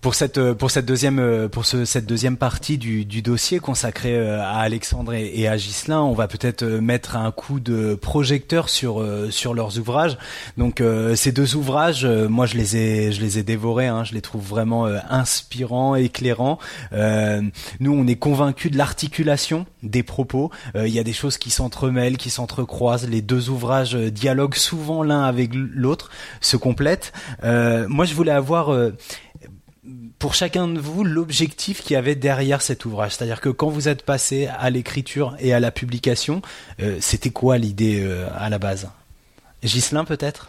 [0.00, 3.58] pour cette euh, pour cette deuxième euh, pour ce, cette deuxième partie du, du dossier
[3.58, 8.68] consacré euh, à Alexandre et, à Ghislain, on va peut-être mettre un coup de projecteur
[8.68, 10.16] sur sur leurs ouvrages.
[10.56, 10.82] Donc
[11.14, 14.46] ces deux ouvrages, moi je les ai je les ai dévorés, hein, je les trouve
[14.46, 16.58] vraiment inspirants, éclairants.
[16.92, 20.50] nous on est convaincus de l'articulation des propos.
[20.74, 23.08] Il y a des choses qui s'entremêlent, qui s'entrecroisent.
[23.08, 27.12] Les deux ouvrages dialoguent souvent l'un avec l'autre, se complètent.
[27.42, 28.72] moi je voulais avoir
[30.20, 33.16] pour chacun de vous l'objectif qu'il y avait derrière cet ouvrage.
[33.16, 36.42] C'est-à-dire que quand vous êtes passé à l'écriture et à la publication,
[36.80, 38.90] euh, c'était quoi l'idée euh, à la base?
[39.62, 40.48] Gislin peut-être?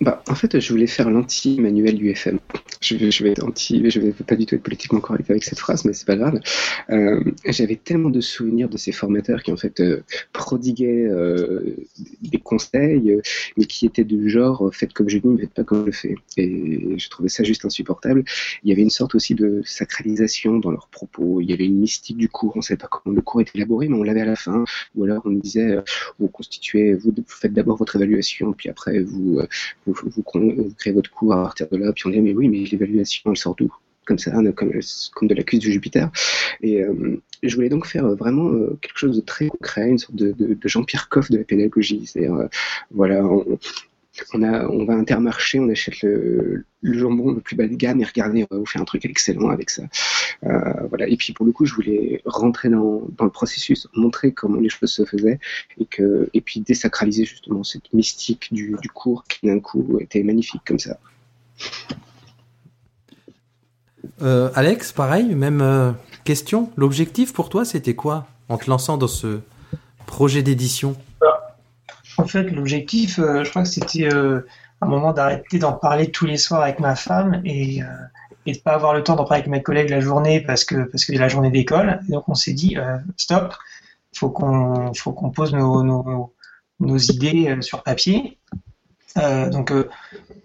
[0.00, 2.38] Bah, en fait, je voulais faire l'anti-manuel du FM.
[2.82, 5.58] Je, je, vais être anti, je vais pas du tout être politiquement correct avec cette
[5.58, 6.38] phrase, mais c'est pas grave.
[6.90, 11.76] Euh, J'avais tellement de souvenirs de ces formateurs qui en fait euh, prodiguaient euh,
[12.20, 13.22] des conseils, euh,
[13.56, 16.14] mais qui étaient du genre faites comme je dis, mais faites pas comme je fais.
[16.36, 18.24] Et je trouvais ça juste insupportable.
[18.64, 21.40] Il y avait une sorte aussi de sacralisation dans leurs propos.
[21.40, 22.52] Il y avait une mystique du cours.
[22.56, 24.64] On savait pas comment le cours était élaboré, mais on l'avait à la fin.
[24.94, 25.78] Ou alors on disait
[26.18, 29.40] vous constituez, vous faites d'abord votre évaluation, puis après vous
[29.86, 30.22] vous,
[30.76, 33.36] créez votre cours à partir de là, puis on dit mais oui, mais l'évaluation elle
[33.36, 33.72] sort d'où?
[34.04, 34.72] Comme ça, comme,
[35.14, 36.10] comme de la cuisse du Jupiter.
[36.62, 40.14] Et euh, je voulais donc faire vraiment euh, quelque chose de très concret, une sorte
[40.14, 42.06] de, de, Jean-Pierre Coff de la pédagogie.
[42.06, 42.46] C'est-à-dire, euh,
[42.92, 43.24] voilà,
[44.34, 48.04] on, on va à Intermarché, on achète le, jambon le plus bas de gamme et
[48.04, 49.82] regardez, on va vous faire un truc excellent avec ça.
[50.44, 51.08] Euh, voilà.
[51.08, 54.90] Et puis pour le coup, je voulais rentrer dans, le processus, montrer comment les choses
[54.90, 55.38] se faisaient
[55.78, 60.62] et, que, et puis désacraliser justement cette mystique du, cours qui d'un coup était magnifique
[60.64, 60.98] comme ça.
[64.22, 65.92] Euh, Alex, pareil, même euh,
[66.24, 66.70] question.
[66.76, 69.40] L'objectif pour toi, c'était quoi en te lançant dans ce
[70.06, 70.96] projet d'édition?
[72.18, 74.46] En fait, l'objectif, euh, je crois que c'était euh,
[74.80, 77.86] un moment d'arrêter d'en parler tous les soirs avec ma femme et, euh,
[78.46, 81.04] de pas avoir le temps d'en parler avec mes collègues la journée parce que parce
[81.04, 82.00] que la journée d'école.
[82.08, 82.76] Donc on s'est dit
[83.16, 83.54] stop,
[84.14, 86.30] faut qu'on faut qu'on pose nos,
[86.80, 88.38] idées sur papier.
[89.16, 89.72] donc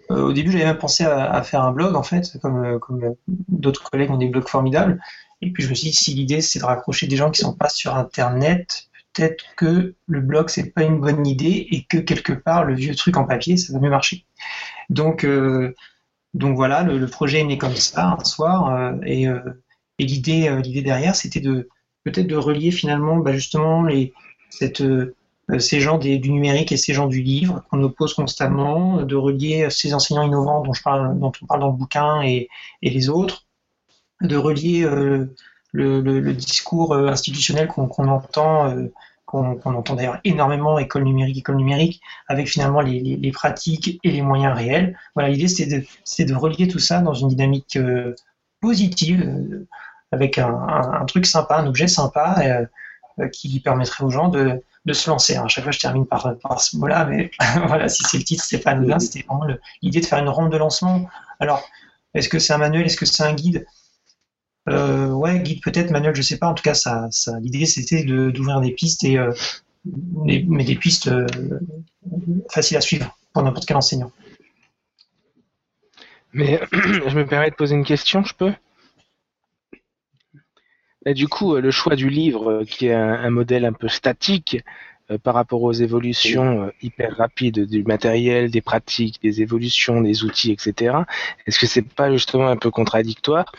[0.08, 3.88] au début j'avais même pensé à, à, faire un blog en fait, comme comme d'autres
[3.88, 5.00] collègues ont des blogs formidables.
[5.40, 7.54] Et puis je me suis dit si l'idée c'est de raccrocher des gens qui sont
[7.54, 12.32] pas sur internet peut-être que le blog c'est pas une bonne idée et que quelque
[12.32, 14.24] part le vieux truc en papier ça va mieux marcher.
[14.90, 15.74] Donc euh,
[16.34, 19.40] donc voilà, le, projet est né comme ça un soir euh, et, euh,
[19.98, 21.68] et l'idée l'idée derrière c'était de
[22.04, 24.12] peut-être de relier finalement bah, justement les
[25.58, 29.92] ces gens du numérique et ces gens du livre qu'on oppose constamment, de relier ces
[29.92, 32.48] enseignants innovants dont, je parle, dont on parle dans le bouquin et,
[32.80, 33.46] et les autres,
[34.22, 34.86] de relier
[35.72, 38.92] le, discours euh, institutionnel qu'on entend, euh,
[39.26, 44.54] qu'on entend d'ailleurs énormément, école numérique, école numérique, avec finalement les, pratiques et les moyens
[44.56, 44.96] réels.
[45.14, 48.14] Voilà, l'idée c'est de, de relier tout ça dans une dynamique euh,
[48.60, 49.66] positive,
[50.12, 52.66] avec un, truc sympa, un objet sympa,
[53.32, 54.62] qui permettrait aux gens de,
[54.92, 55.36] se lancer.
[55.36, 57.30] à chaque fois, je termine par, par ce mot-là, mais
[57.66, 59.46] voilà, si c'est le titre, c'est pas anodin, c'était vraiment
[59.80, 61.08] l'idée de faire une ronde de lancement.
[61.40, 61.66] Alors,
[62.12, 63.66] est-ce que c'est un manuel, est-ce que c'est un guide?
[64.68, 66.46] Euh, ouais, guide peut-être, manuel, je sais pas.
[66.46, 66.74] En tout cas,
[67.40, 69.32] l'idée c'était d'ouvrir des pistes et euh,
[69.84, 71.26] mais des pistes euh,
[72.50, 74.12] faciles à suivre pour n'importe quel enseignant.
[76.32, 78.52] Mais je me permets de poser une question, je peux?
[81.04, 84.58] Du coup, le choix du livre, qui est un, modèle un peu statique
[85.24, 90.98] par rapport aux évolutions hyper rapides du matériel, des pratiques, des évolutions, des outils, etc.
[91.48, 93.50] Est-ce que c'est pas justement un peu contradictoire?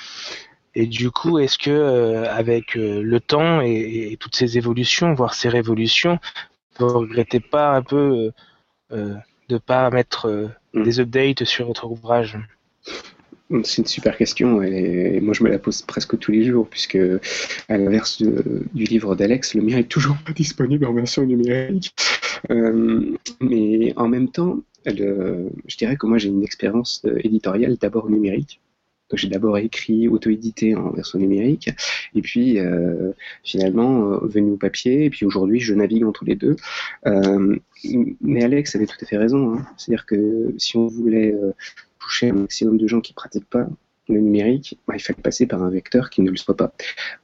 [0.75, 5.35] Et du coup, est-ce que euh, avec euh, le temps et, toutes ces évolutions, voire
[5.35, 6.19] ces révolutions,
[6.79, 8.31] vous regrettez pas un peu
[8.91, 9.13] euh,
[9.49, 10.83] de pas mettre mm.
[10.83, 12.39] des updates sur votre ouvrage?
[13.63, 16.97] C'est une super question et, moi je me la pose presque tous les jours puisque
[17.69, 21.93] à l'inverse du livre d'Alex, le mien est toujours pas disponible en version numérique.
[22.49, 24.57] Euh, mais en même temps,
[24.87, 28.59] je dirais que moi j'ai une expérience éditoriale d'abord numérique.
[29.13, 31.69] Donc j'ai d'abord écrit, auto-édité en version numérique,
[32.15, 33.11] et puis euh,
[33.43, 36.55] finalement euh, venu au papier, et puis aujourd'hui je navigue entre les deux.
[38.21, 39.53] mais Alex avait tout à fait raison.
[39.53, 39.67] Hein.
[39.77, 41.35] C'est-à-dire que si on voulait
[41.99, 43.69] toucher un maximum de gens qui pratiquent pas
[44.09, 46.73] le numérique, bah, il fallait passer par un vecteur qui ne le soit pas.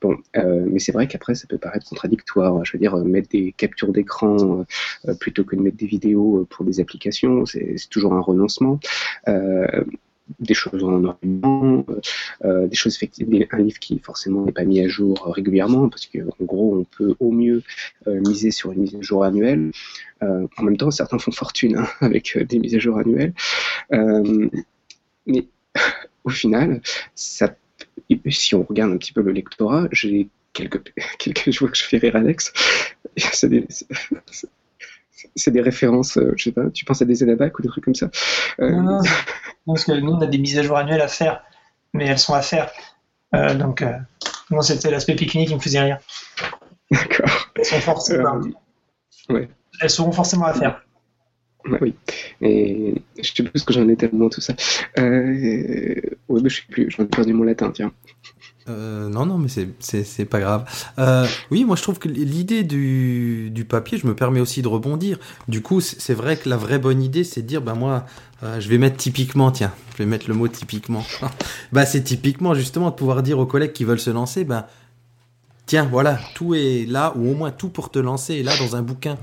[0.01, 2.63] Bon, euh, mais c'est vrai qu'après, ça peut paraître contradictoire.
[2.63, 4.65] Je veux dire, mettre des captures d'écran
[5.07, 8.79] euh, plutôt que de mettre des vidéos pour des applications, c'est toujours un renoncement.
[9.27, 9.83] Euh,
[10.39, 11.17] des choses en noir
[12.45, 16.05] euh, des choses effectivement, un livre qui forcément n'est pas mis à jour régulièrement parce
[16.05, 17.63] qu'en gros on peut au mieux
[18.07, 19.71] miser sur une mise à jour annuelle.
[20.21, 23.33] en même temps, certains font fortune hein, avec des mises à jour annuelles.
[23.91, 25.47] mais
[26.23, 26.81] au final,
[27.15, 31.97] si on regarde un petit peu le lectorat, j'ai quelques, quelques jours que je fais
[31.97, 32.53] rire Alex.
[35.35, 37.83] C'est des références, euh, je sais pas, tu penses à des Zanabac ou des trucs
[37.83, 38.09] comme ça
[38.59, 39.01] euh, non,
[39.65, 41.43] parce que nous, on a des mises à jour annuelles à faire,
[41.93, 42.71] mais elles sont à faire.
[43.35, 43.83] Euh, donc,
[44.49, 45.99] moi, c'était l'aspect pique qui me faisait rire.
[46.91, 47.51] D'accord.
[47.55, 48.41] Elles, sont forcément,
[49.29, 49.49] ouais.
[49.81, 50.81] elles seront forcément à faire.
[51.65, 51.93] Bah oui.
[52.41, 54.53] Et je sais plus ce que j'en étais tellement tout ça.
[54.97, 56.01] Euh...
[56.29, 57.91] Ouais, mais je sais plus, j'en ai perdu mon latin, tiens.
[58.69, 59.49] Euh, non, non, mais
[59.79, 60.65] c'est pas grave.
[60.99, 64.67] Euh, oui, moi je trouve que l'idée du, du papier, je me permets aussi de
[64.67, 65.17] rebondir.
[65.47, 68.05] Du coup, c'est vrai que la vraie bonne idée, c'est de dire, ben moi,
[68.43, 71.03] euh, je vais mettre typiquement, tiens, je vais mettre le mot typiquement.
[71.71, 74.65] bah c'est typiquement justement de pouvoir dire aux collègues qui veulent se lancer, ben
[75.65, 78.75] tiens, voilà, tout est là, ou au moins tout pour te lancer est là dans
[78.75, 79.17] un bouquin.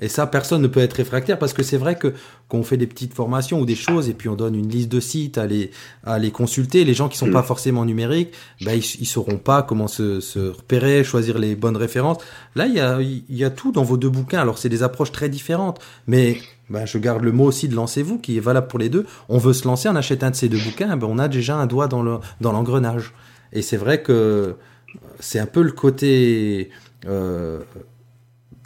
[0.00, 2.14] Et ça, personne ne peut être réfractaire parce que c'est vrai que
[2.48, 5.00] qu'on fait des petites formations ou des choses et puis on donne une liste de
[5.00, 5.70] sites à les
[6.04, 6.84] à les consulter.
[6.84, 8.32] Les gens qui sont pas forcément numériques,
[8.64, 12.18] ben ils, ils sauront pas comment se, se repérer, choisir les bonnes références.
[12.54, 14.40] Là, il y a il y a tout dans vos deux bouquins.
[14.40, 16.38] Alors c'est des approches très différentes, mais
[16.68, 19.06] ben, je garde le mot aussi de lancez-vous qui est valable pour les deux.
[19.28, 21.56] On veut se lancer, on achète un de ces deux bouquins, ben on a déjà
[21.56, 23.12] un doigt dans le dans l'engrenage.
[23.52, 24.56] Et c'est vrai que
[25.20, 26.70] c'est un peu le côté
[27.06, 27.60] euh,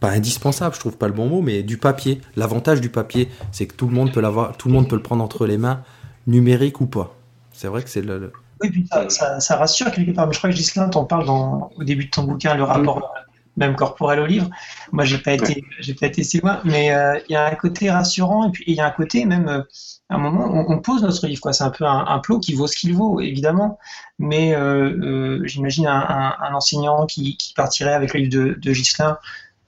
[0.07, 2.21] pas indispensable, je trouve pas le bon mot, mais du papier.
[2.37, 5.03] L'avantage du papier, c'est que tout le monde peut l'avoir, tout le monde peut le
[5.03, 5.83] prendre entre les mains,
[6.27, 7.15] numérique ou pas.
[7.53, 8.33] C'est vrai que c'est le,
[8.63, 10.27] Oui, puis ça, ça, rassure quelque part.
[10.27, 13.13] Mais je crois que Gislain t'en parle dans, au début de ton bouquin, le rapport
[13.57, 14.51] même corporel au livre.
[14.93, 17.55] Moi, j'ai pas été, j'ai pas été si loin, mais euh, il y a un
[17.55, 19.49] côté rassurant et puis il y a un côté même.
[19.49, 19.63] Euh,
[20.09, 21.53] à un moment, on, pose notre livre, quoi.
[21.53, 23.77] C'est un peu un, plot qui vaut ce qu'il vaut, évidemment.
[24.21, 29.11] Mais euh, j'imagine un, un, enseignant qui, qui, partirait avec le livre de, de Gislain
[29.11, 29.15] euh,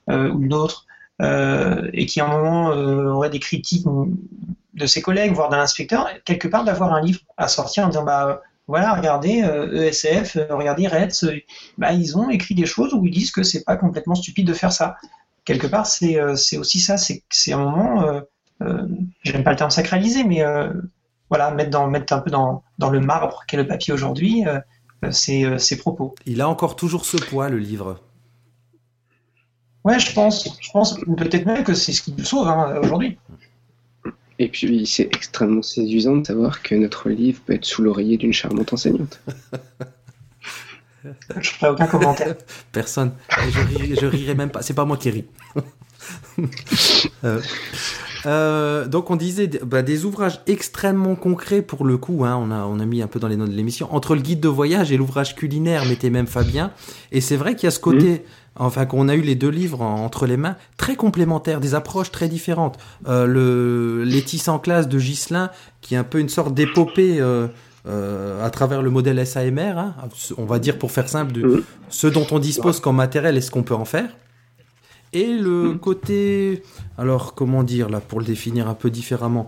[0.09, 0.85] ou d'autres,
[1.21, 3.85] euh, et qui à un moment euh, aurait des critiques
[4.73, 8.05] de ses collègues, voire d'un inspecteur, quelque part d'avoir un livre à sortir en disant
[8.05, 11.41] bah voilà, regardez ESF, e regardez REDS,
[11.77, 14.53] bah, ils ont écrit des choses où ils disent que c'est pas complètement stupide de
[14.53, 14.95] faire ça.
[15.43, 16.19] Quelque part, c'est
[16.57, 18.21] aussi ça, c'est un moment,
[18.61, 18.87] euh,
[19.23, 20.43] j'aime pas le terme sacralisé, mais
[21.29, 24.45] voilà, mettre, dans, mettre un peu dans, dans le marbre qu'est le papier aujourd'hui,
[25.09, 26.13] ses propos.
[26.27, 27.99] Il a encore toujours ce poids, le livre.
[29.83, 30.57] Ouais, je pense.
[30.59, 33.17] Je pense peut-être même que c'est ce qui nous sauve hein, aujourd'hui.
[34.39, 38.31] Et puis, c'est extrêmement séduisant de savoir que notre livre peut être sous l'oreiller d'une
[38.31, 39.19] charmante enseignante.
[41.39, 42.35] je ferai aucun commentaire.
[42.71, 43.11] Personne.
[43.29, 44.61] Je, rirai, même pas.
[44.61, 45.25] C'est pas moi qui ris.
[47.25, 47.41] Euh,
[48.25, 52.23] euh, donc on disait bah, des ouvrages extrêmement concrets pour le coup.
[52.25, 54.21] Hein, on, a, on a mis un peu dans les notes de l'émission entre le
[54.21, 56.71] guide de voyage et l'ouvrage culinaire, mettez même Fabien.
[57.11, 58.23] Et c'est vrai qu'il y a ce côté.
[58.55, 62.27] Enfin qu'on a eu les deux livres entre les mains, très complémentaires, des approches très
[62.27, 62.77] différentes.
[63.07, 64.05] Euh, le
[64.47, 65.49] en classe de Ghislain,
[65.81, 67.47] qui est un peu une sorte d'épopée euh,
[67.87, 69.95] euh, à travers le modèle SAMR, hein,
[70.37, 71.63] on va dire pour faire simple, de mmh.
[71.89, 74.09] ce dont on dispose comme matériel et ce qu'on peut en faire.
[75.13, 75.79] Et le mmh.
[75.79, 76.63] côté,
[76.97, 79.47] alors comment dire là, pour le définir un peu différemment,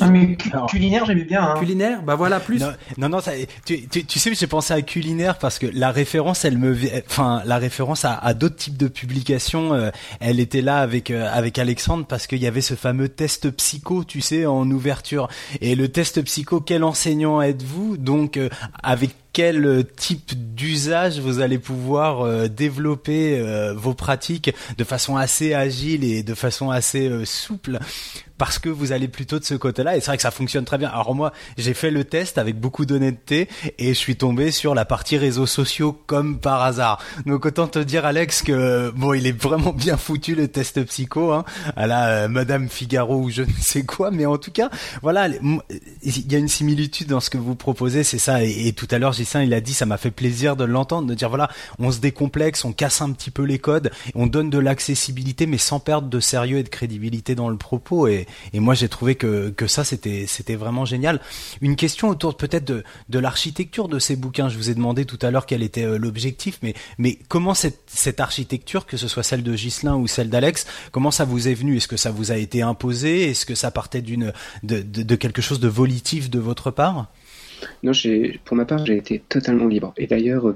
[0.00, 0.36] ah, mais
[0.68, 1.42] culinaire, j'aimais bien.
[1.42, 1.54] Hein.
[1.58, 2.62] Culinaire, bah voilà, plus.
[2.98, 3.32] Non, non, ça,
[3.64, 6.76] tu, tu, tu, sais, j'ai pensé à culinaire parce que la référence, elle me,
[7.06, 9.90] enfin, la référence à, à d'autres types de publications, euh,
[10.20, 14.04] elle était là avec euh, avec Alexandre parce qu'il y avait ce fameux test psycho,
[14.04, 15.28] tu sais, en ouverture.
[15.60, 17.96] Et le test psycho, quel enseignant êtes-vous?
[17.96, 18.48] Donc, euh,
[18.82, 23.42] avec quel type d'usage vous allez pouvoir développer
[23.74, 27.80] vos pratiques de façon assez agile et de façon assez souple?
[28.36, 30.76] Parce que vous allez plutôt de ce côté-là et c'est vrai que ça fonctionne très
[30.76, 30.88] bien.
[30.88, 34.84] Alors moi, j'ai fait le test avec beaucoup d'honnêteté et je suis tombé sur la
[34.84, 37.00] partie réseaux sociaux comme par hasard.
[37.26, 41.32] Donc autant te dire Alex que bon, il est vraiment bien foutu le test psycho
[41.32, 41.44] hein,
[41.76, 44.68] à la euh, Madame Figaro ou je ne sais quoi, mais en tout cas,
[45.02, 48.42] voilà, il y a une similitude dans ce que vous proposez, c'est ça.
[48.42, 51.28] Et, tout à l'heure, Il a dit, ça m'a fait plaisir de l'entendre, de dire
[51.28, 55.46] voilà, on se décomplexe, on casse un petit peu les codes, on donne de l'accessibilité,
[55.46, 58.06] mais sans perdre de sérieux et de crédibilité dans le propos.
[58.06, 61.20] Et, moi j'ai trouvé que, ça c'était vraiment génial.
[61.60, 64.48] Une question autour peut-être de, l'architecture de ces bouquins.
[64.48, 66.60] Je vous ai demandé tout à l'heure quel était euh, l'objectif,
[66.98, 71.24] mais comment cette architecture, que ce soit celle de Ghislain ou celle d'Alex, comment ça
[71.24, 71.76] vous est venu?
[71.76, 73.30] Est-ce que ça vous a été imposé?
[73.30, 77.06] Est-ce que ça partait de quelque chose de volitif de votre part?
[77.82, 77.92] Non,
[78.44, 79.92] pour ma part, j'ai été totalement libre.
[79.96, 80.54] Et d'ailleurs,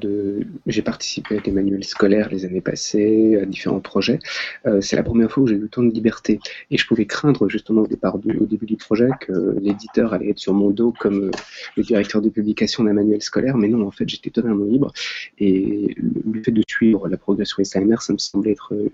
[0.67, 4.19] j'ai participé à des manuels scolaires les années passées, à différents projets.
[4.67, 6.41] Euh, c'est la première fois où j'ai eu autant de liberté.
[6.71, 10.71] Et je pouvais craindre justement au, début du projet que l'éditeur allait être sur mon
[10.71, 11.31] dos comme euh,
[11.77, 13.57] le directeur de publication d'un manuel scolaire.
[13.57, 14.93] Mais non, en fait, j'étais totalement libre.
[15.39, 18.89] Et le fait de suivre la progression SAMR, ça me semblait être euh,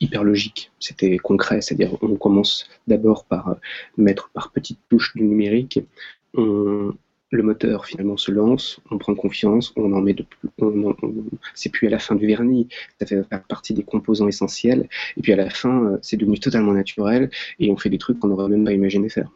[0.00, 3.56] hyper logique, c'était concret, c'est-à-dire on commence d'abord par
[3.96, 5.80] mettre par petites touches du numérique,
[7.36, 10.48] le moteur finalement se lance, on prend confiance, on en met de plus,
[11.54, 12.68] c'est plus à la fin du vernis,
[13.00, 16.72] ça fait partie des composants essentiels, et puis à la fin, euh, c'est devenu totalement
[16.72, 19.28] naturel, et on fait des trucs qu'on n'aurait même pas imaginé faire.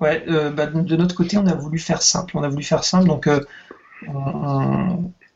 [0.00, 2.36] Ouais, euh, bah, de notre côté, on a voulu faire simple.
[2.36, 3.40] On a voulu faire simple, donc euh,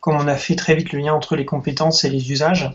[0.01, 2.71] comme on a fait très vite le lien entre les compétences et les usages,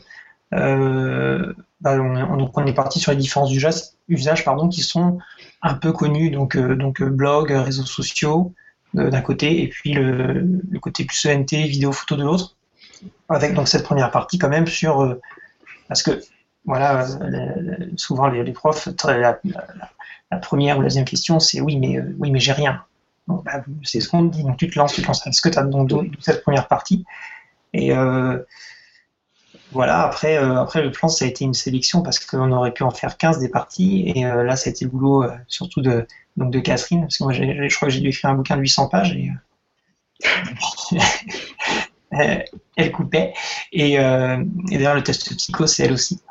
[1.81, 5.19] bah, on, est parti sur les différents usages, qui sont
[5.61, 8.53] un peu connus, donc, euh, donc euh, blog, réseaux sociaux
[8.97, 12.55] euh, d'un côté, et puis le, côté plus ENT, vidéo, photo de l'autre,
[13.29, 15.17] avec donc cette première partie quand même sur...
[15.87, 16.21] parce que,
[16.65, 17.05] voilà,
[17.97, 19.39] souvent les, profs, la,
[20.41, 22.83] première ou la deuxième question, c'est oui, mais, oui, mais j'ai rien.
[23.27, 25.25] Bah, c'est ce qu'on dit, donc tu te lances, tu te lances.
[25.27, 27.05] Est-ce que tu as donc cette première partie?
[27.73, 27.91] Et
[29.75, 32.83] voilà, après, euh, après le plan, ça a été une sélection parce qu'on aurait pu
[32.83, 34.09] en faire 15 des parties.
[34.15, 36.07] Et euh, là, ça a été le boulot euh, surtout de,
[36.37, 38.61] donc de Catherine, parce que moi, je crois que j'ai dû écrire un bouquin de
[38.61, 39.11] 800 pages.
[39.11, 39.31] Et,
[42.77, 43.33] elle coupait.
[43.73, 46.21] Et, d'ailleurs, le test psycho, c'est elle aussi.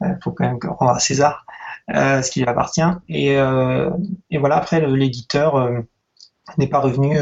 [0.00, 1.44] Il faut quand même rendre à César
[1.90, 2.80] ce qui lui appartient.
[3.10, 3.36] Et,
[4.38, 5.82] voilà, après, l'éditeur
[6.56, 7.18] n'est pas revenu,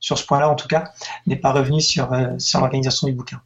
[0.00, 0.90] sur ce point-là en tout cas,
[1.28, 3.40] n'est pas revenu sur l'organisation du bouquin.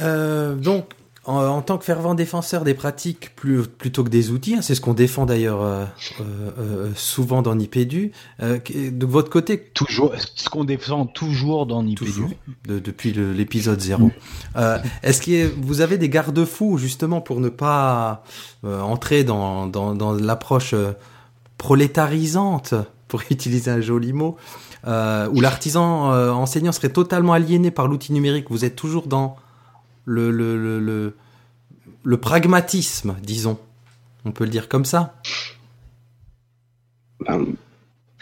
[0.00, 0.86] Euh, donc,
[1.26, 4.80] en, tant que fervent défenseur des pratiques plus, plutôt que des outils, hein, c'est ce
[4.80, 5.84] qu'on défend d'ailleurs euh,
[6.20, 8.12] euh, souvent dans Nipédu.
[8.40, 12.22] de votre côté, toujours, ce qu'on défend toujours dans Nipédu,
[12.66, 14.10] depuis l'épisode 0.
[15.02, 18.24] Est-ce que vous avez des garde-fous justement pour ne pas
[18.64, 20.74] entrer dans, dans, dans l'approche
[21.58, 22.74] prolétarisante,
[23.08, 24.36] pour utiliser un joli mot,
[24.86, 28.46] où l'artisan enseignant serait totalement aliéné par l'outil numérique?
[28.50, 29.36] Vous êtes toujours dans
[30.04, 31.14] le, le, le,
[32.02, 33.58] le, pragmatisme, disons.
[34.24, 35.20] On peut le dire comme ça.
[37.20, 37.46] Ben,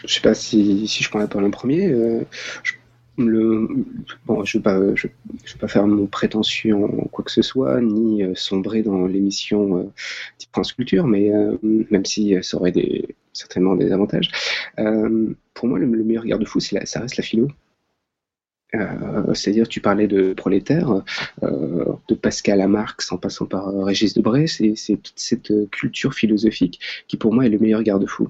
[0.05, 1.87] je sais pas si, si je prends la parole en premier.
[1.87, 2.21] Euh,
[2.63, 2.73] je,
[3.19, 3.67] le,
[4.25, 4.95] bon, je ne vais,
[5.59, 9.83] pas faire mon prétention en quoi que ce soit, ni euh, sombrer dans l'émission euh,
[10.37, 12.73] type France Culture, mais euh, même si ça aurait
[13.33, 14.29] certainement des avantages.
[15.53, 17.49] pour moi, le, meilleur garde-fou, ça reste la philo.
[18.75, 21.03] Euh, c'est-à-dire, tu parlais de prolétaire,
[21.43, 26.13] euh, de Pascal à Marx en passant par euh, Régis Debray, c'est toute cette culture
[26.13, 28.29] philosophique qui, pour moi, est le meilleur garde-fou.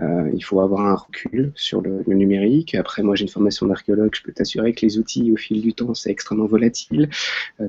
[0.00, 2.74] il faut avoir un recul sur le, numérique.
[2.74, 4.14] Après, moi, j'ai une formation d'archéologue.
[4.14, 7.08] Je peux t'assurer que les outils, au fil du temps, c'est extrêmement volatile.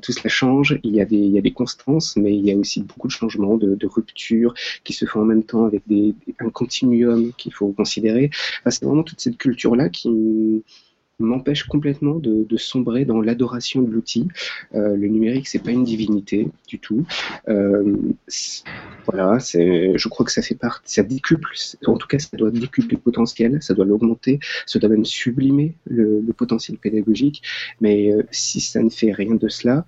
[0.02, 0.80] tout cela change.
[0.84, 3.08] Il y, a des, il y a des constances, mais il y a aussi beaucoup
[3.08, 7.32] de changements, de, de ruptures qui se font en même temps avec des, un continuum
[7.38, 8.32] qu'il faut considérer.
[8.68, 10.64] c'est vraiment toute cette culture-là qui
[11.20, 14.28] m'empêche complètement de, sombrer dans l'adoration de l'outil.
[14.74, 17.06] Euh, le numérique, c'est pas une divinité du tout.
[17.48, 17.96] Euh,
[19.06, 21.50] voilà, je crois que ça fait partie, ça décuple,
[21.86, 25.76] en tout cas, ça doit décupler le potentiel, ça doit l'augmenter, ça doit même sublimer
[25.86, 27.42] le, potentiel pédagogique.
[27.82, 29.86] Mais euh, si ça ne fait rien de cela,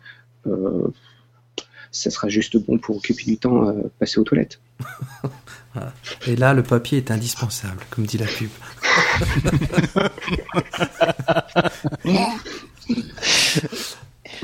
[1.91, 4.59] ça sera juste bon pour occuper du temps passer aux toilettes.
[6.27, 8.49] Et là, le papier est indispensable, comme dit la pub.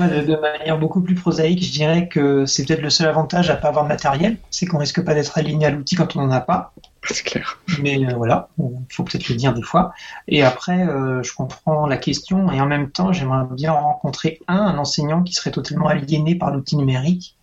[0.00, 3.68] de manière beaucoup plus prosaïque, je dirais que c'est peut-être le seul avantage à pas
[3.68, 6.40] avoir de matériel, c'est qu'on risque pas d'être aligné à l'outil quand on n'en a
[6.40, 6.72] pas.
[7.06, 7.58] C'est clair.
[7.80, 9.92] Mais euh, voilà, il faut peut-être le dire des fois.
[10.28, 14.56] Et après, euh, je comprends la question et en même temps, j'aimerais bien rencontrer un,
[14.56, 17.36] un enseignant qui serait totalement aliéné par l'outil numérique.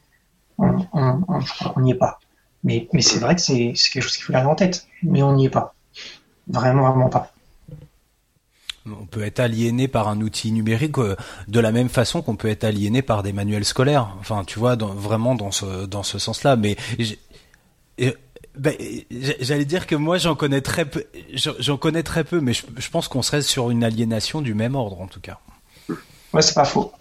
[0.57, 2.19] On n'y est pas.
[2.63, 4.87] Mais, mais c'est vrai que c'est quelque chose qu'il faut garder en tête.
[5.03, 5.73] Mais on n'y est pas.
[6.47, 7.31] Vraiment, vraiment pas.
[8.87, 11.15] On peut être aliéné par un outil numérique euh,
[11.47, 14.09] de la même façon qu'on peut être aliéné par des manuels scolaires.
[14.19, 16.55] Enfin, tu vois, vraiment dans ce dans ce sens-là.
[16.55, 16.77] Mais
[18.57, 18.75] ben,
[19.39, 22.89] j'allais dire que moi j'en connais très peu, j'en connais très peu, mais je, je
[22.89, 25.39] pense qu'on serait sur une aliénation du même ordre en tout cas.
[26.33, 26.91] Ouais, c'est pas faux.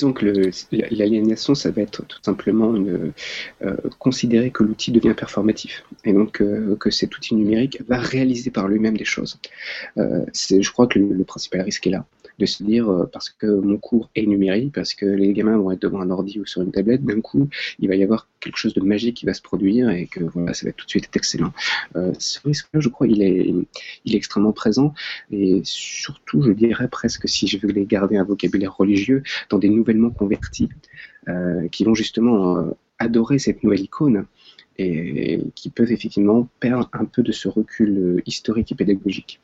[0.00, 3.12] Donc l'aliénation, ça va être tout simplement une,
[3.62, 8.50] euh, considérer que l'outil devient performatif et donc euh, que cet outil numérique va réaliser
[8.50, 9.38] par lui-même des choses.
[9.98, 12.06] Euh, je crois que le, principal risque est là
[12.40, 15.70] de se dire euh, parce que mon cours est numérique, parce que les gamins vont
[15.70, 18.56] être devant un ordi ou sur une tablette, d'un coup, il va y avoir quelque
[18.56, 21.04] chose de magique qui va se produire et que voilà, ça va tout de suite
[21.04, 21.52] être excellent.
[21.96, 23.54] Euh, ce risque-là, je crois, il est,
[24.16, 24.92] extrêmement présent
[25.30, 30.10] et surtout, je dirais presque, si je voulais garder un vocabulaire religieux, dans des nouvellement
[30.10, 30.68] convertis
[31.28, 34.26] euh, qui vont justement adorer cette nouvelle icône
[34.78, 39.40] et qui peuvent effectivement perdre un peu de ce recul historique et pédagogique.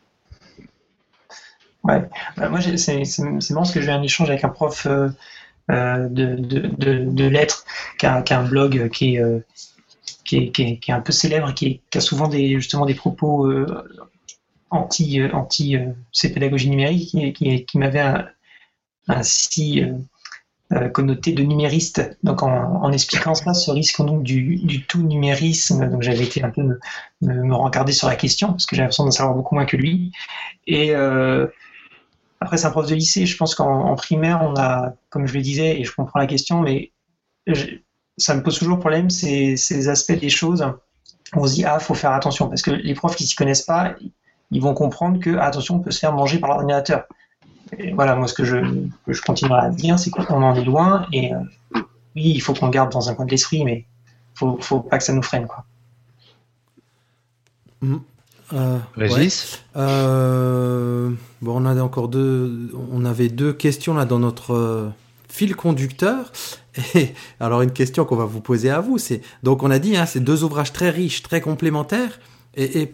[1.86, 2.02] Ouais.
[2.36, 5.08] Bah, moi, c'est marrant parce que j'ai eu un échange avec un prof euh,
[5.70, 7.64] euh, de, de, de, lettres
[7.98, 9.40] qui a, qui a, un blog qui est, euh,
[10.24, 12.94] qui est, qui, est, qui, est, un peu célèbre, qui, a souvent des, justement des
[12.94, 13.48] propos
[14.70, 15.76] anti, anti
[16.12, 18.04] ces pédagogies numériques, qui, m'avait
[19.06, 19.82] ainsi
[20.92, 22.16] connoté de numériste.
[22.24, 26.62] Donc en, expliquant ça, ce risque donc, du, du tout numérisme, j'avais été un peu
[26.62, 26.80] me,
[27.20, 30.10] me, rencarder sur la question parce que j'avais l'impression d'en savoir beaucoup moins que lui.
[30.66, 30.92] Et
[32.40, 33.26] après, c'est un prof de lycée.
[33.26, 36.60] Je pense qu'en primaire, on a, comme je le disais, et je comprends la question,
[36.60, 36.92] mais
[38.18, 40.66] ça me pose toujours problème, ces aspects des choses.
[41.34, 43.94] On se dit, ah, faut faire attention, parce que les profs qui s'y connaissent pas,
[44.50, 47.04] ils vont comprendre que, attention, on peut se faire manger par l'ordinateur.
[47.94, 48.58] Voilà, moi, ce que je,
[49.08, 51.38] je continuerai à dire, c'est qu'on en est loin, et euh,
[52.14, 53.86] oui, il faut qu'on garde dans un coin de l'esprit, mais
[54.34, 55.64] faut, faut pas que ça nous freine, quoi.
[58.52, 61.10] Euh, Régis euh,
[61.42, 62.70] Bon, on avait encore deux.
[62.92, 64.88] On avait deux questions là dans notre euh,
[65.28, 66.32] fil conducteur.
[66.94, 69.96] Et alors une question qu'on va vous poser à vous, c'est donc on a dit,
[69.96, 72.20] hein, c'est deux ouvrages très riches, très complémentaires.
[72.56, 72.92] Et,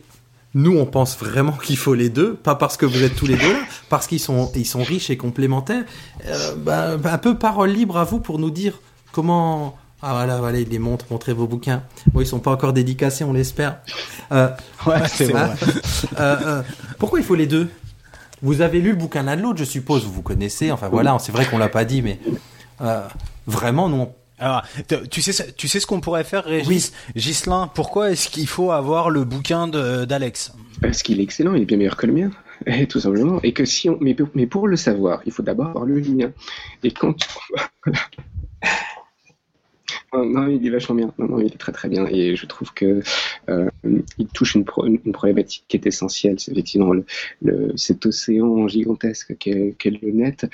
[0.55, 3.37] nous, on pense vraiment qu'il faut les deux, pas parce que vous êtes tous les
[3.37, 5.85] deux là, parce qu'ils sont ils sont riches et complémentaires.
[6.59, 8.79] Bah, un peu parole libre à vous pour nous dire
[9.13, 11.85] comment ah voilà, voilà, il les montre, montrez vos bouquins.
[12.13, 13.79] Bon, ils sont pas encore dédicacés, on l'espère.
[14.33, 14.49] Euh,
[14.87, 15.51] ouais, c'est vrai.
[16.19, 16.63] Euh, euh,
[16.99, 17.71] pourquoi il faut les deux?
[18.43, 20.05] Vous avez lu le bouquin l'un de l'autre, je suppose.
[20.05, 20.73] Vous vous connaissez.
[20.73, 22.19] Enfin voilà, c'est vrai qu'on l'a pas dit, mais
[22.81, 23.07] euh,
[23.47, 24.13] vraiment non.
[24.41, 24.63] Alors,
[25.09, 26.67] tu sais, tu sais ce qu'on pourrait faire, Régis?
[26.69, 27.13] Oui.
[27.15, 30.53] Gislin, pourquoi est-ce qu'il faut avoir le bouquin d'Alex?
[30.81, 32.31] Parce qu'il est excellent, il est bien meilleur que le mien.
[32.67, 33.39] Et tout simplement.
[33.45, 36.33] Et que si on, mais, mais pour le savoir, il faut d'abord avoir le mien.
[36.83, 37.15] Et quand
[40.13, 41.15] Non, il est vachement bien.
[41.19, 42.07] Non, non, il est très très bien.
[42.07, 43.01] Et je trouve que
[43.49, 43.71] euh,
[44.19, 46.39] il touche une, problématique qui est essentielle.
[46.39, 46.93] C'est effectivement
[47.77, 50.47] cet océan gigantesque qu'est le net.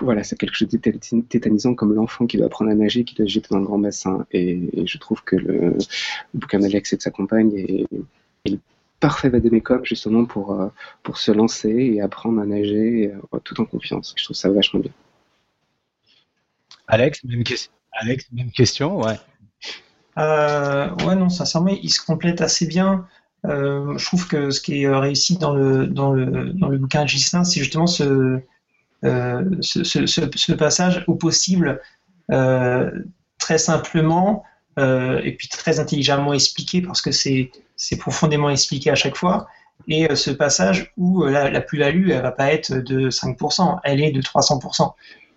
[0.00, 3.26] Voilà, c'est quelque chose de tétanisant comme l'enfant qui doit apprendre à nager, qui doit
[3.26, 4.26] jeter dans le grand bassin.
[4.32, 5.78] Et, et je trouve que le, le
[6.34, 7.86] bouquin d'Alex et de sa compagne est,
[8.44, 8.58] est le
[9.00, 10.68] parfait vadémécum justement pour, euh,
[11.02, 14.14] pour se lancer et apprendre à nager euh, tout en confiance.
[14.16, 14.92] Je trouve ça vachement bien.
[16.86, 17.70] Alex, même question.
[17.92, 19.18] Alex, même question, ouais.
[20.18, 23.06] Euh, ouais, non, sincèrement, il se complète assez bien.
[23.46, 27.04] Euh, je trouve que ce qui est réussi dans le, dans le, dans le bouquin
[27.04, 28.40] de Gislain, c'est justement ce,
[29.04, 31.80] euh, ce, ce, passage au possible
[33.38, 34.44] très simplement
[34.76, 37.50] et puis très intelligemment expliqué parce que c'est
[37.98, 39.48] profondément expliqué à chaque fois.
[39.86, 44.10] Et ce passage où la, la plus-value, elle va pas être de 5%, elle est
[44.10, 44.92] de 300%.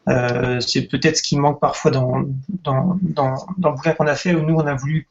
[0.09, 2.23] Euh, c'est peut-être ce qui manque parfois dans,
[2.63, 5.07] dans, dans, dans le bouquin qu'on a fait, où nous, on a voulu,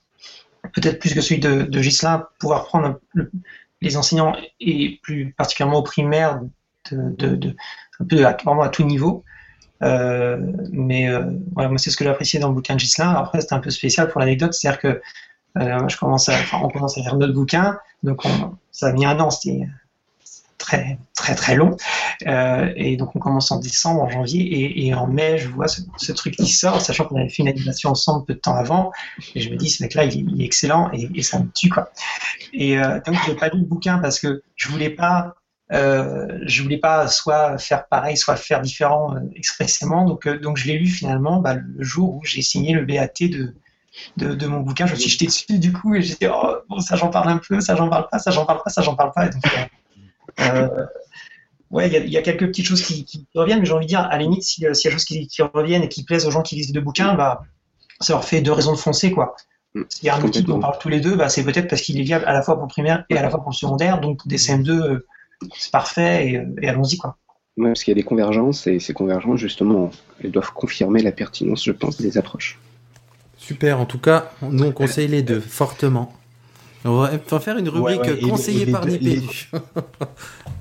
[0.75, 2.99] peut-être plus que celui de, de Gislain, pouvoir prendre
[3.81, 6.41] les enseignants, et plus particulièrement au primaire,
[6.91, 7.55] de, de,
[8.01, 9.25] de à, vraiment à tout niveau.
[9.83, 10.39] Euh,
[10.73, 11.23] mais euh,
[11.55, 13.15] voilà, moi, c'est ce que j'ai apprécié dans le bouquin de Gislain.
[13.15, 15.01] Après, c'était un peu spécial pour l'anecdote, c'est-à-dire que
[15.59, 18.93] euh, je commence à, enfin, on commence à faire notre bouquin, donc on, ça a
[18.93, 19.67] mis un an, c'était
[20.61, 21.77] très très très long.
[22.27, 26.13] Euh, et donc on commence en décembre, en janvier, et, en mai, je vois ce,
[26.13, 28.93] truc qui sort, sachant qu'on avait fait une animation ensemble peu de temps avant.
[29.35, 31.91] Et je me dis, ce mec-là, il, il, est excellent et, ça me tue quoi.
[32.53, 35.35] Et euh, donc j'ai pas lu le bouquin parce que je voulais pas.
[35.73, 40.05] Euh, je voulais pas soit faire pareil, soit faire différent euh, expressément.
[40.05, 43.55] Donc, donc je l'ai lu finalement bah, le jour où j'ai signé le BAT de,
[44.17, 44.87] de, mon bouquin.
[44.87, 47.29] Je me suis jeté dessus du coup et j'ai dit oh bon ça j'en parle
[47.29, 49.31] un peu, ça j'en parle pas, ça j'en parle pas, ça j'en parle pas.
[51.71, 53.73] Ouais, il y a, il y a quelques petites choses qui, qui reviennent, mais j'ai
[53.73, 55.89] envie de dire, à la limite, s'il y a des choses qui, qui reviennent et
[55.89, 57.43] qui plaisent aux gens qui lisent les deux bouquins, bah,
[58.01, 59.37] ça leur fait deux raisons de foncer, quoi.
[59.75, 59.83] Mm.
[59.89, 61.83] S'il y a un outil dont on parle tous les deux, bah, c'est peut-être parce
[61.83, 63.57] qu'il est viable à la fois pour le primaire et à la fois pour le
[63.57, 65.07] secondaire, donc des CM2, euh,
[65.57, 67.17] c'est parfait et, euh, et allons-y, quoi.
[67.57, 69.91] Ouais, parce qu'il y a des convergences et ces convergences, justement,
[70.23, 72.59] elles doivent confirmer la pertinence, je pense, des approches.
[73.37, 76.13] Super, en tout cas, nous on conseille les deux fortement.
[76.85, 79.51] On va, faire une rubrique Ouais, ouais, conseillée par Nipédu.
[79.53, 79.61] Les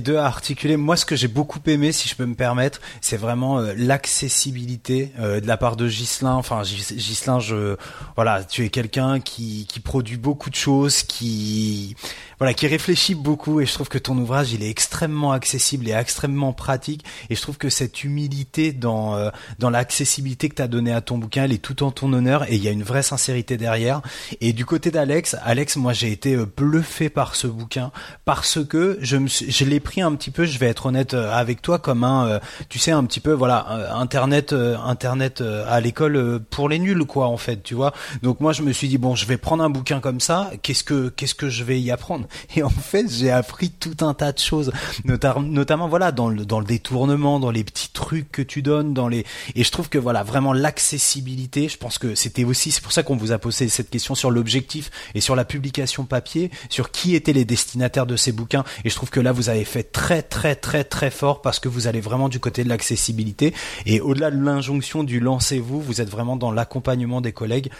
[0.00, 0.76] deux à articuler.
[0.76, 5.12] Moi, ce que j'ai beaucoup aimé, si je peux me permettre, c'est vraiment euh, l'accessibilité
[5.18, 6.34] euh, de la part de Gislin.
[6.34, 7.76] Enfin, Gis- Gislin, je,
[8.16, 11.96] voilà, tu es quelqu'un qui, produit beaucoup de choses, qui,
[12.38, 13.60] voilà, qui réfléchit beaucoup.
[13.60, 17.04] Et je trouve que ton ouvrage, il est extrêmement accessible et extrêmement pratique.
[17.30, 21.00] Et je trouve que cette humilité dans euh, dans l'accessibilité que tu as donnée à
[21.00, 22.50] ton bouquin, elle est tout en ton honneur.
[22.50, 24.02] Et il y a une vraie sincérité derrière.
[24.40, 27.90] Et du côté d'Alex, Alex, moi, j'ai été bluffé par ce bouquin
[28.24, 31.14] parce que je me suis, je l'ai pris un petit peu, je vais être honnête
[31.14, 32.38] euh, avec toi, comme un, euh,
[32.68, 37.28] tu sais, un petit peu, voilà, euh, internet, internet à l'école pour les nuls, quoi,
[37.28, 37.92] en fait, tu vois.
[38.22, 40.50] Donc moi, je me suis dit bon, je vais prendre un bouquin comme ça.
[40.62, 42.26] Qu'est-ce que, qu'est-ce que je vais y apprendre?
[42.56, 44.72] Et en fait, j'ai appris tout un tas de choses,
[45.04, 49.08] notamment, voilà, dans le, dans le détournement, dans les petits trucs que tu donnes, dans
[49.08, 49.24] les,
[49.54, 51.68] et je trouve que voilà, vraiment l'accessibilité.
[51.68, 54.30] Je pense que c'était aussi, c'est pour ça qu'on vous a posé cette question sur
[54.30, 58.64] l'objectif et sur la publication papier, sur qui étaient les destinataires de ces bouquins.
[58.84, 61.68] Et je trouve que là, vous avez fait très, très, très, très fort parce que
[61.68, 63.54] vous allez vraiment du côté de l'accessibilité.
[63.86, 67.70] Et au-delà de l'injonction du lancez-vous, vous êtes vraiment dans l'accompagnement des collègues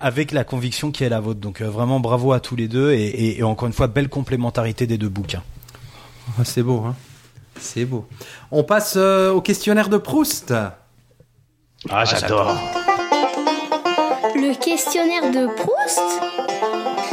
[0.00, 1.40] avec la conviction qui est la vôtre.
[1.40, 4.08] Donc euh, vraiment bravo à tous les deux et, et- et encore une fois, belle
[4.08, 5.42] complémentarité des deux bouquins.
[6.38, 6.96] Ah, c'est beau, hein
[7.60, 8.06] C'est beau.
[8.50, 10.52] On passe euh, au questionnaire de Proust.
[11.88, 12.54] Ah, j'adore.
[14.34, 16.00] Le questionnaire de Proust?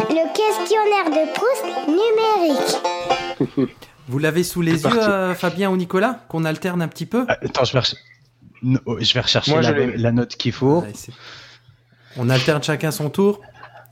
[0.09, 2.78] Le questionnaire de Proust numérique.
[4.09, 7.65] Vous l'avez sous les yeux, euh, Fabien ou Nicolas Qu'on alterne un petit peu Attends,
[7.65, 7.83] je vais,
[9.03, 10.83] je rechercher Moi, la, note qu'il faut.
[12.17, 13.41] On alterne chacun son tour.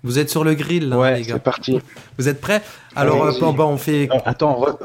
[0.03, 1.33] Vous êtes sur le grill, là, Ouais, les gars.
[1.35, 1.79] C'est parti.
[2.17, 2.61] Vous êtes prêts?
[2.95, 4.77] Alors, euh, bah, on fait, Euh, Attends, re-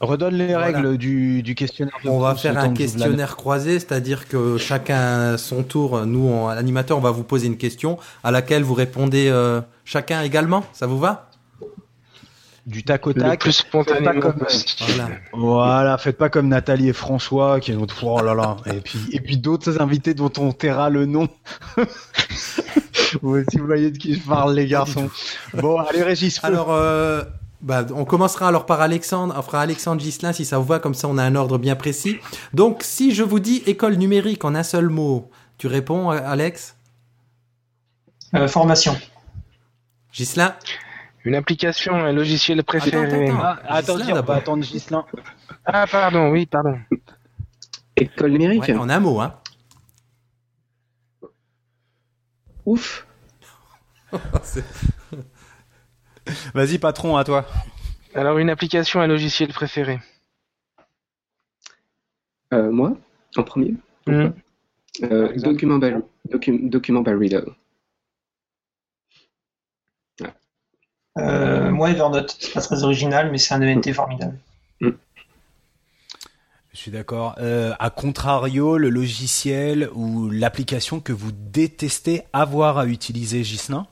[0.00, 0.66] redonne les Voilà.
[0.66, 1.94] règles du, du questionnaire.
[2.04, 7.02] on va faire un questionnaire croisé, c'est-à-dire que chacun son tour, nous, en animateur, on
[7.02, 10.64] va vous poser une question à laquelle vous répondez euh, chacun également.
[10.72, 11.28] Ça vous va?
[12.64, 13.40] Du tac au Le tac.
[13.40, 14.46] plus spontanément Faites pas comme-.
[14.86, 15.08] Voilà.
[15.32, 19.20] Voilà, faites pas comme Nathalie et François qui ont oh là là et puis et
[19.20, 21.28] puis d'autres invités dont on taira le nom.
[23.20, 25.10] Vous- si vous voyez de qui je parle les garçons.
[25.54, 26.42] Bon, allez Régis.
[26.44, 27.22] Alors, euh,
[27.60, 29.34] bah, on commencera alors par Alexandre.
[29.36, 31.76] On fera Alexandre Gislin si ça vous va, comme ça on a un ordre bien
[31.76, 32.18] précis.
[32.54, 36.76] Donc, si je vous dis école numérique en un seul mot, tu réponds, euh, Alex?
[38.34, 38.96] Euh, formation.
[40.10, 40.54] Gislin
[41.24, 43.06] Une application, un logiciel préféré.
[43.06, 44.24] attends, Ah, attends, Ghislain, on va d'abord.
[44.26, 45.06] pas attendre Gislin.
[45.64, 46.78] Ah, pardon, oui, pardon.
[47.96, 49.38] École numérique Ouais, En un mot, hein.
[52.64, 53.06] Ouf
[56.54, 57.46] Vas-y patron, à toi.
[58.14, 60.00] Alors, une application, un logiciel préféré.
[62.52, 62.96] Euh, Moi,
[63.36, 63.74] en premier
[64.06, 64.30] Hmm.
[65.04, 65.94] euh, document, by,
[66.28, 67.44] docu- document by Reader.
[71.18, 72.36] Euh, moi, Evernote.
[72.38, 74.38] C'est pas très original, mais c'est un ENT formidable.
[76.72, 77.34] Je suis d'accord.
[77.38, 83.86] Euh, à contrario, le logiciel ou l'application que vous détestez avoir à utiliser, Gislin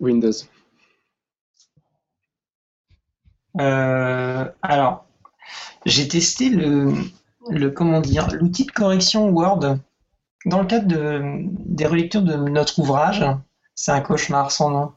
[0.00, 0.32] Windows.
[3.60, 5.04] Euh, alors,
[5.84, 6.94] j'ai testé le,
[7.50, 9.78] le comment dire l'outil de correction Word
[10.46, 11.22] dans le cadre de,
[11.66, 13.24] des relectures de notre ouvrage.
[13.80, 14.92] C'est un cauchemar sans nom.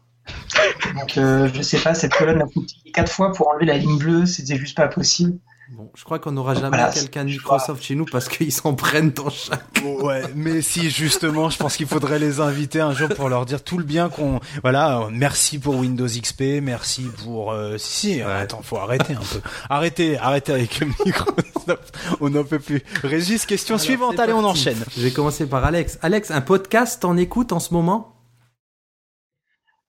[0.99, 3.99] Donc, euh, je sais pas, cette colonne a coûté quatre fois pour enlever la ligne
[3.99, 5.37] bleue, c'était juste pas possible.
[5.73, 7.57] Bon, je crois qu'on n'aura jamais Voilà, quelqu'un de crois.
[7.57, 9.61] Microsoft chez nous parce qu'ils s'en prennent dans chaque.
[10.01, 13.63] Ouais, mais si justement, je pense qu'il faudrait les inviter un jour pour leur dire
[13.63, 18.63] tout le bien qu'on, voilà, merci pour Windows XP, merci pour, euh, si, si, attends,
[18.63, 22.81] faut arrêter un peu, arrêtez, arrêtez avec le Microsoft, on n'en peut plus.
[23.03, 24.83] Régis, question Alors, suivante, allez, on enchaîne.
[24.97, 25.99] Je vais commencer par Alex.
[26.01, 28.11] Alex, un podcast en écoute en ce moment?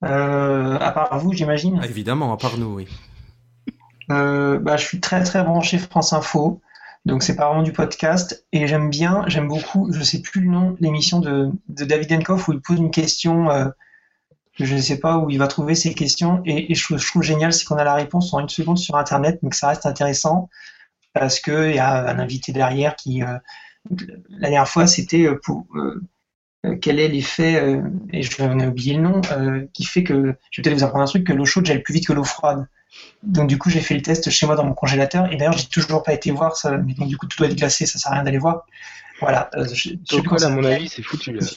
[0.05, 1.79] Euh, à part vous, j'imagine.
[1.83, 2.89] Ah, Évidemment, à part nous, oui.
[4.11, 6.61] Euh, bah, je suis très très branché France Info,
[7.07, 8.45] donc c'est pas vraiment du podcast.
[8.53, 12.49] Et j'aime bien, j'aime beaucoup, je sais plus le nom, l'émission de, de David Enkoff
[12.49, 13.67] où il pose une question, euh,
[14.55, 16.43] je ne sais pas où il va trouver ses questions.
[16.45, 18.79] Et, et je, trouve- je trouve génial, c'est qu'on a la réponse en une seconde
[18.79, 20.49] sur Internet, donc ça reste intéressant
[21.15, 23.41] parce que il y a un invité derrière qui, la
[24.41, 25.67] dernière fois, c'était pour
[26.81, 27.81] quel est l'effet,
[28.13, 29.21] et je vais oublier le nom,
[29.73, 31.95] qui fait que, je vais peut-être vous apprendre un truc, que l'eau chaude gèle plus
[31.95, 32.67] vite que l'eau froide.
[33.23, 35.67] Donc du coup, j'ai fait le test chez moi dans mon congélateur, et d'ailleurs, j'ai
[35.67, 38.13] toujours pas été voir ça, mais donc du coup, tout doit être glacé, ça sert
[38.13, 38.67] à rien d'aller voir.
[39.21, 39.51] Voilà.
[39.55, 41.39] je, à mon avis, c'est foutu.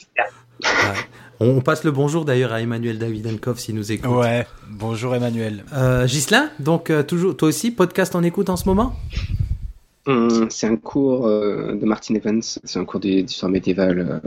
[1.38, 4.10] On passe le bonjour d'ailleurs à Emmanuel Davidenkov s'il nous écoute.
[4.10, 5.64] Ouais, bonjour Emmanuel.
[5.74, 8.94] Euh, Gislain, donc euh, toujours, toi aussi, podcast en écoute en ce moment?
[10.06, 14.22] Hum, C'est un cours euh, de Martin Evans, c'est un cours d'histoire médiévale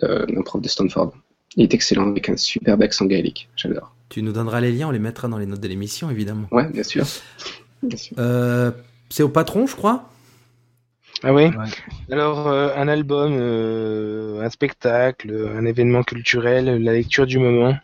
[0.00, 1.12] d'un prof de Stanford.
[1.56, 3.94] Il est excellent avec un superbe accent gaélique, j'adore.
[4.08, 6.48] Tu nous donneras les liens, on les mettra dans les notes de l'émission évidemment.
[6.52, 7.04] Ouais, bien sûr.
[7.82, 8.16] Bien sûr.
[9.08, 10.10] c'est au patron, je crois?
[11.22, 11.50] Ah oui
[12.10, 17.76] Alors, euh, un album, euh, un spectacle, un événement culturel, la lecture du moment?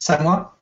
[0.00, 0.58] Ça, moi?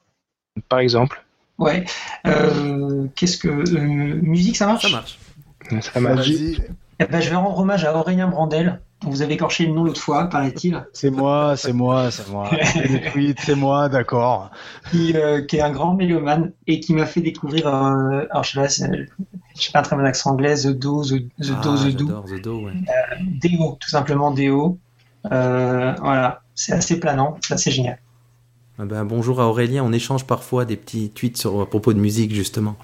[0.68, 1.25] Par exemple.
[1.59, 1.85] Ouais.
[2.27, 3.49] Euh, qu'est-ce que.
[3.49, 4.83] musique, ça marche?
[4.83, 5.18] Ça marche.
[5.81, 6.31] Ça marche.
[7.03, 8.82] Eh ben, je vais rendre hommage à Aurélien Brandel.
[9.07, 10.84] Vous avez écorché le nom l'autre fois, paraît-il.
[10.92, 12.51] C'est moi, c'est moi, c'est moi.
[13.38, 14.51] c'est moi, d'accord.
[14.90, 18.51] Qui, euh, qui, est un grand mélomane et qui m'a fait découvrir, euh, alors je
[18.51, 21.62] sais pas, je sais pas un très bon accent anglais, The Do, The, the ah,
[21.62, 22.07] Do, The Do.
[22.07, 22.72] The Do ouais.
[22.72, 24.78] euh, Déo, tout simplement Déo.
[25.32, 27.98] Euh, voilà, c'est assez planant, c'est assez génial.
[28.78, 31.98] Ah ben, bonjour à Aurélien, on échange parfois des petits tweets sur, à propos de
[31.98, 32.76] musique justement.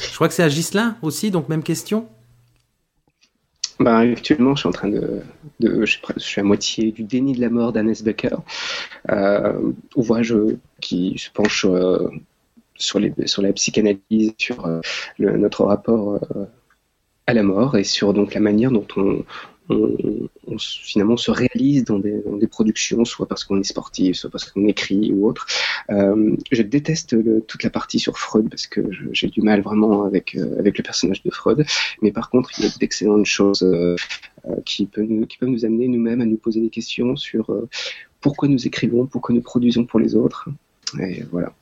[0.00, 2.06] Je crois que c'est à Gislin aussi, donc même question.
[3.78, 5.22] Bah, actuellement, je suis en train de,
[5.60, 8.36] je, suis, à moitié du déni de la mort d'Annès Becker,
[9.10, 10.34] euh, ouvrage
[10.80, 12.08] qui se penche euh,
[12.76, 14.80] sur, les, sur la psychanalyse, sur euh,
[15.18, 16.20] le, notre rapport
[17.26, 19.24] à la mort et sur donc la manière dont on,
[19.68, 24.50] on, on, finalement se réalise dans des, productions, soit parce qu'on est sportif, soit parce
[24.50, 25.46] qu'on écrit ou autre.
[25.90, 28.80] Euh, je déteste toute la partie sur Freud parce que
[29.12, 31.64] j'ai du mal vraiment avec euh, avec le personnage de Freud.
[32.02, 33.96] Mais par contre, il y a d'excellentes choses euh,
[34.64, 37.50] qui peuvent nous, amener nous-mêmes à nous poser des questions sur
[38.20, 40.48] pourquoi nous écrivons, pourquoi nous produisons pour les autres.
[41.00, 41.52] Et voilà.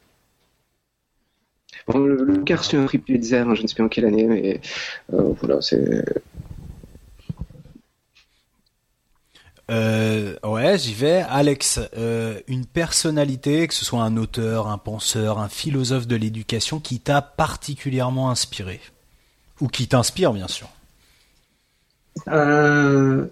[1.92, 4.26] Le, le a reçu un prix Pulitzer, hein, je ne sais plus en quelle année,
[4.26, 4.60] mais
[5.08, 6.04] voilà, c'est
[9.70, 11.24] Euh, ouais, j'y vais.
[11.28, 16.80] Alex, euh, une personnalité, que ce soit un auteur, un penseur, un philosophe de l'éducation,
[16.80, 18.80] qui t'a particulièrement inspiré
[19.60, 20.68] Ou qui t'inspire, bien sûr
[22.28, 23.26] euh,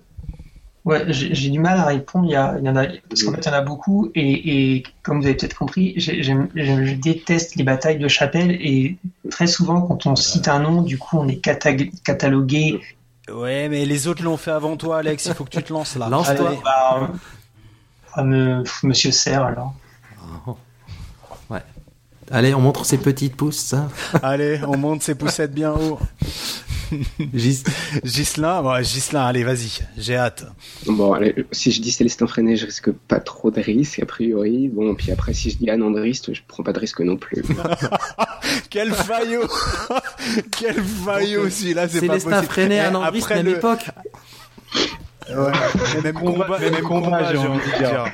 [0.85, 2.27] Ouais, j'ai du mal à répondre.
[2.27, 4.11] Il y, en a, parce qu'en fait, il y en a beaucoup.
[4.15, 8.53] Et, et comme vous avez peut-être compris, je déteste les batailles de chapelle.
[8.53, 8.97] Et
[9.31, 12.81] très souvent, quand on cite un nom, du coup, on est catalogué
[13.31, 15.27] Ouais, mais les autres l'ont fait avant toi, Alex.
[15.27, 16.09] Il faut que tu te lances là.
[16.09, 16.55] Lance-toi.
[16.65, 17.11] Bah,
[18.19, 19.75] euh, Monsieur Serre, alors.
[20.47, 20.57] Oh.
[21.49, 21.63] Ouais.
[22.31, 23.89] Allez, on montre ses petites pouces, ça.
[24.23, 25.99] Allez, on monte ses poussettes bien haut.
[27.35, 27.65] Gis...
[28.05, 30.45] Gislin, bon, Gislin, allez, vas-y, j'ai hâte.
[30.87, 34.69] Bon, allez, si je dis Célestin Freinet, je risque pas trop de risques, a priori.
[34.69, 37.43] Bon, puis après, si je dis Anne Andrist, je prends pas de risque non plus.
[38.71, 39.49] Quel faillot
[40.51, 42.31] Quel faillot, si là, c'est pas possible.
[42.33, 43.57] Célestin Freinet, Anne Andrist, même le...
[43.57, 43.87] époque.
[45.29, 48.05] Ouais, même combat, même combat, j'ai envie de dire.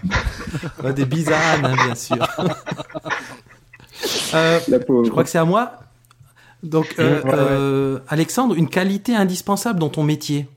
[0.85, 2.17] Ouais, des bizarres, hein, bien sûr.
[4.35, 5.73] euh, je crois que c'est à moi.
[6.63, 10.49] Donc, euh, euh, Alexandre, une qualité indispensable dans ton métier?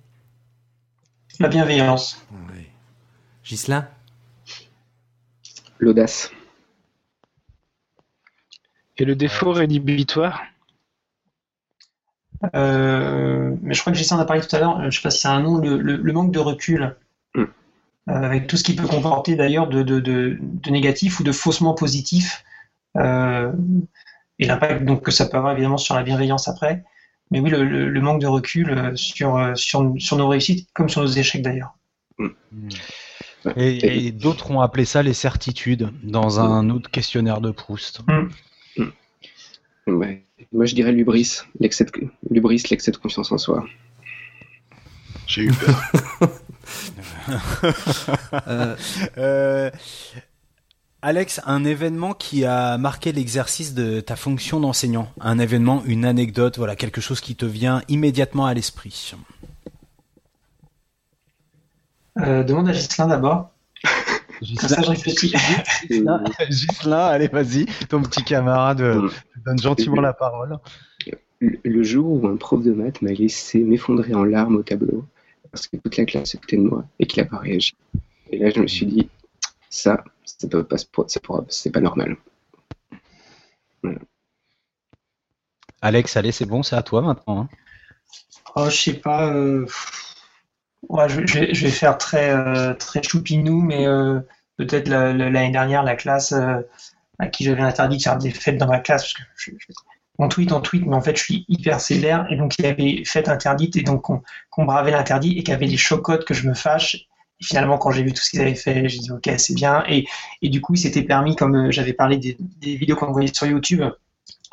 [1.40, 2.26] La bienveillance.
[2.54, 2.68] Oui.
[3.44, 3.88] Gislain
[5.80, 6.32] L'audace.
[8.98, 10.44] Et le défaut rédhibitoire?
[12.56, 15.12] Euh, mais je crois que Gislain en a parlé tout à l'heure, je sais pas
[15.12, 16.96] si c'est un nom, le, le, le, manque de recul.
[17.36, 17.46] Mm.
[18.08, 21.74] avec tout ce qui peut comporter d'ailleurs de, de, de, de, négatif ou de faussement
[21.74, 22.44] positif.
[22.98, 23.52] Euh,
[24.42, 26.84] et l'impact donc que ça peut avoir évidemment sur la bienveillance après.
[27.30, 30.68] Mais oui, le, le, le manque de recul euh, sur, euh, sur, sur, nos réussites
[30.74, 31.78] comme sur nos échecs d'ailleurs.
[32.18, 32.28] Mm.
[33.56, 38.02] Et, et d'autres ont appelé ça les certitudes dans un autre questionnaire de Proust.
[38.08, 38.84] Mm.
[39.88, 39.94] Mm.
[39.94, 40.26] Ouais.
[40.52, 41.92] Moi je dirais l'ubris, l'excès de,
[42.30, 43.64] l'ubris, l'excès de confiance en soi.
[45.28, 45.82] J'ai eu peur.
[48.48, 48.76] euh,
[49.18, 49.72] euh,
[51.04, 56.60] Alex, un événement qui a marqué l'exercice de ta fonction d'enseignant, un événement, une anecdote,
[56.60, 59.16] voilà, quelque chose qui te vient immédiatement à l'esprit.
[62.20, 63.50] Euh, demande à Gislain d'abord.
[64.44, 64.94] Gislain,
[66.50, 69.10] Gislain, allez, vas-y, ton petit camarade euh,
[69.44, 70.60] donne gentiment la parole.
[71.40, 75.04] Le jour où un prof de maths m'a laissé m'effondrer en larmes au tableau,
[75.50, 77.74] parce que toute la classe se foutait de moi et qu'il n'a pas réagi.
[78.30, 79.10] Et là, je me suis dit,
[79.72, 80.04] ça,
[81.50, 82.16] c'est pas normal.
[83.84, 84.00] Voilà.
[85.82, 87.42] Alex, allez, c'est bon, c'est à toi maintenant.
[87.42, 87.50] Hein.
[88.56, 89.28] Oh, je sais pas.
[89.34, 89.66] euh,
[90.90, 94.20] ouais, je, je vais, je vais faire très, euh, très choupinou, mais euh,
[94.58, 96.62] peut-être la- la- l'année dernière, la classe euh,
[97.20, 99.74] à qui j'avais interdit de faire des fêtes dans ma classe, parce que je, je-
[100.20, 102.68] on tweet, on tweet, mais en fait, je suis hyper sévère, et donc il y
[102.68, 106.26] avait fête interdite, et donc qu'on qu'on bravait l'interdit, et qu'il y avait des chocottes
[106.26, 107.08] que je me fâche.
[107.42, 109.84] Et finalement, quand j'ai vu tout ce qu'ils avaient fait, j'ai dit, ok, c'est bien.
[109.88, 110.06] Et,
[110.42, 113.34] et du coup, il s'était permis, comme euh, j'avais parlé des, des vidéos qu'on voyait
[113.34, 113.84] sur YouTube,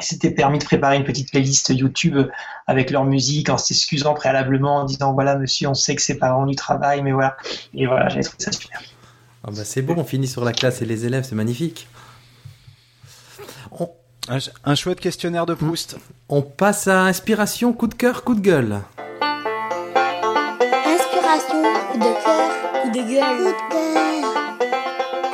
[0.01, 2.19] il s'était permis de préparer une petite playlist YouTube
[2.67, 6.31] avec leur musique en s'excusant préalablement en disant voilà monsieur on sait que c'est pas
[6.31, 7.37] vraiment du travail mais voilà
[7.75, 8.81] et voilà j'avais trouvé ça super
[9.43, 11.89] Ah bah c'est bon, on finit sur la classe et les élèves, c'est magnifique.
[13.73, 13.91] On,
[14.65, 15.97] un chouette questionnaire de Proust.
[16.29, 18.83] on passe à inspiration, coup de cœur, coup de gueule.
[22.99, 23.55] De gueule.
[23.71, 24.59] Coup de cœur.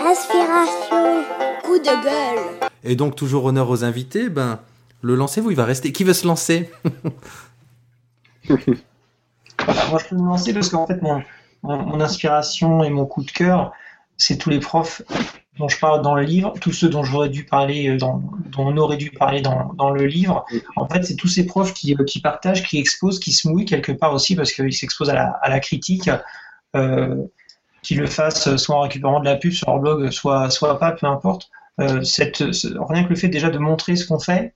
[0.06, 1.24] Inspiration,
[1.62, 2.68] coup de gueule.
[2.82, 4.60] Et donc toujours honneur aux invités, ben
[5.00, 5.92] le lancez-vous, il va rester.
[5.92, 6.70] Qui veut se lancer?
[8.48, 8.58] Moi
[9.98, 11.22] je peux me lancer parce qu'en fait mon,
[11.62, 13.72] mon, mon inspiration et mon coup de cœur
[14.16, 15.02] c'est tous les profs
[15.58, 18.66] dont je parle dans le livre tous ceux dont j'aurais dû parler euh, dans, dont
[18.66, 20.44] on aurait dû parler dans, dans le livre
[20.76, 23.64] en fait c'est tous ces profs qui, euh, qui partagent qui exposent qui se mouillent
[23.64, 26.10] quelque part aussi parce qu'ils s'exposent à la, à la critique
[26.76, 27.16] euh,
[27.84, 30.90] qu'ils le fassent soit en récupérant de la pub sur leur blog soit, soit pas
[30.90, 32.02] peu importe euh,
[32.88, 34.54] rien que le fait déjà de montrer ce qu'on fait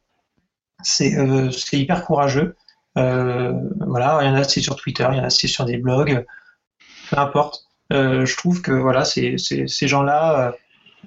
[0.82, 2.56] c'est euh, hyper courageux
[2.98, 3.52] euh,
[3.86, 5.76] voilà, il y en a c'est sur Twitter, il y en a c'est sur des
[5.76, 6.24] blogs,
[7.10, 7.66] peu importe.
[7.92, 9.36] Euh, je trouve que voilà, ces
[9.80, 10.54] gens-là,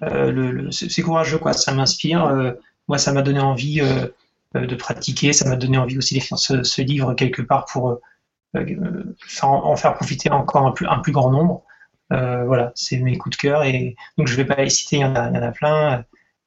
[0.04, 2.26] euh, euh, c'est courageux quoi, ça m'inspire.
[2.26, 2.54] Euh,
[2.88, 4.08] moi, ça m'a donné envie euh,
[4.56, 7.90] euh, de pratiquer, ça m'a donné envie aussi d'écrire ce, ce livre quelque part pour
[7.90, 8.02] euh,
[8.56, 11.64] euh, en, faire profiter encore un plus grand nombre.
[12.12, 15.02] Euh, voilà, c'est mes coups de cœur et donc je vais pas les citer, il
[15.02, 16.00] y en a, il y en a plein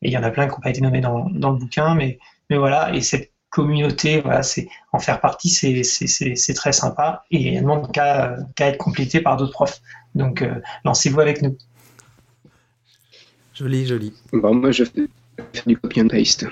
[0.02, 1.94] et il y en a plein qui n'ont pas été nommés dans, dans le bouquin,
[1.94, 2.18] mais,
[2.50, 6.72] mais voilà, et cette communauté, voilà, c'est en faire partie, c'est c'est- c'est- c'est très
[6.72, 9.80] sympa et elle demande qu'à qu'à être complétée par d'autres profs.
[10.14, 11.56] Donc, euh, lancez-vous avec nous.
[13.54, 14.12] Joli, joli.
[14.32, 15.06] Bon, moi, je fais
[15.66, 16.46] du copy and paste.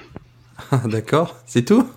[0.87, 1.89] D'accord, c'est tout?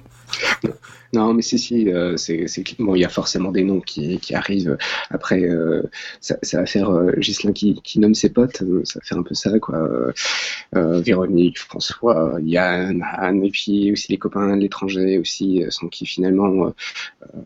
[1.15, 2.45] Non, mais si, si, euh, c'est,
[2.77, 4.77] bon, il y a forcément des noms qui, arrivent.
[5.09, 5.83] Après, euh,
[6.19, 9.57] ça, va faire euh, Ghislain qui, nomme ses potes, euh, ça faire un peu ça,
[9.59, 9.87] quoi.
[10.73, 16.73] Véronique, François, Yann, Anne, et puis aussi les copains de l'étranger aussi, sans qui finalement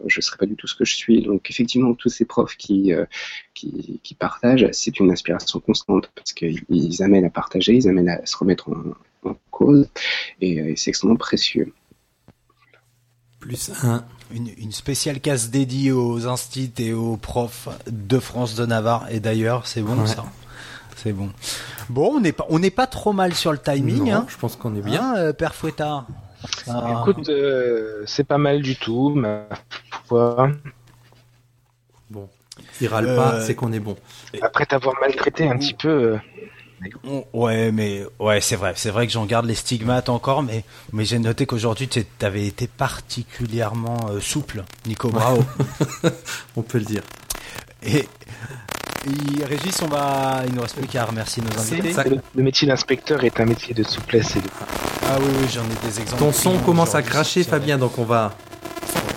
[0.08, 1.22] je serais pas du tout ce que je suis.
[1.22, 2.92] Donc effectivement, tous ces profs qui,
[3.54, 8.36] qui, partagent, c'est une inspiration constante parce qu'ils amènent à partager, ils amènent à se
[8.38, 8.70] remettre
[9.24, 9.88] en, cause,
[10.42, 11.74] et c'est extrêmement précieux.
[13.40, 14.04] Plus un.
[14.32, 19.20] Une, une spéciale case dédiée aux instits et aux profs de France de Navarre et
[19.20, 20.08] d'ailleurs, c'est bon Ouais.
[20.08, 20.26] ça.
[20.98, 21.32] C'est bon.
[21.90, 24.38] Bon, on n'est pas, on n'est pas trop mal sur le timing, Non, hein, je
[24.38, 25.14] pense qu'on est bien.
[25.14, 26.06] Hein, euh, Père Fouettard?
[26.68, 27.02] Ah.
[27.02, 29.44] Écoute, euh, c'est pas mal du tout, ma
[30.08, 30.50] foi.
[32.12, 32.28] Bon,
[32.82, 33.96] il râle pas, Euh, c'est qu'on est bon.
[34.42, 36.18] Après t'avoir maltraité un petit peu, euh,
[37.04, 40.64] On- Ouais, mais ouais, c'est vrai, c'est vrai que j'en garde les stigmates encore, mais
[40.94, 45.44] mais j'ai noté qu'aujourd'hui tu avais été particulièrement euh, souple, Nico Bravo.
[46.56, 47.02] On peut le dire.
[47.84, 48.08] Et,
[49.40, 51.94] et Régis, on va, il nous reste plus qu'à remercier nos invités.
[52.10, 54.48] Le, le métier d'inspecteur est un métier de souplesse et de...
[55.08, 56.22] Ah oui, oui, j'en ai des exemples.
[56.22, 58.36] Ton son commence à cracher, Fabien, donc on va.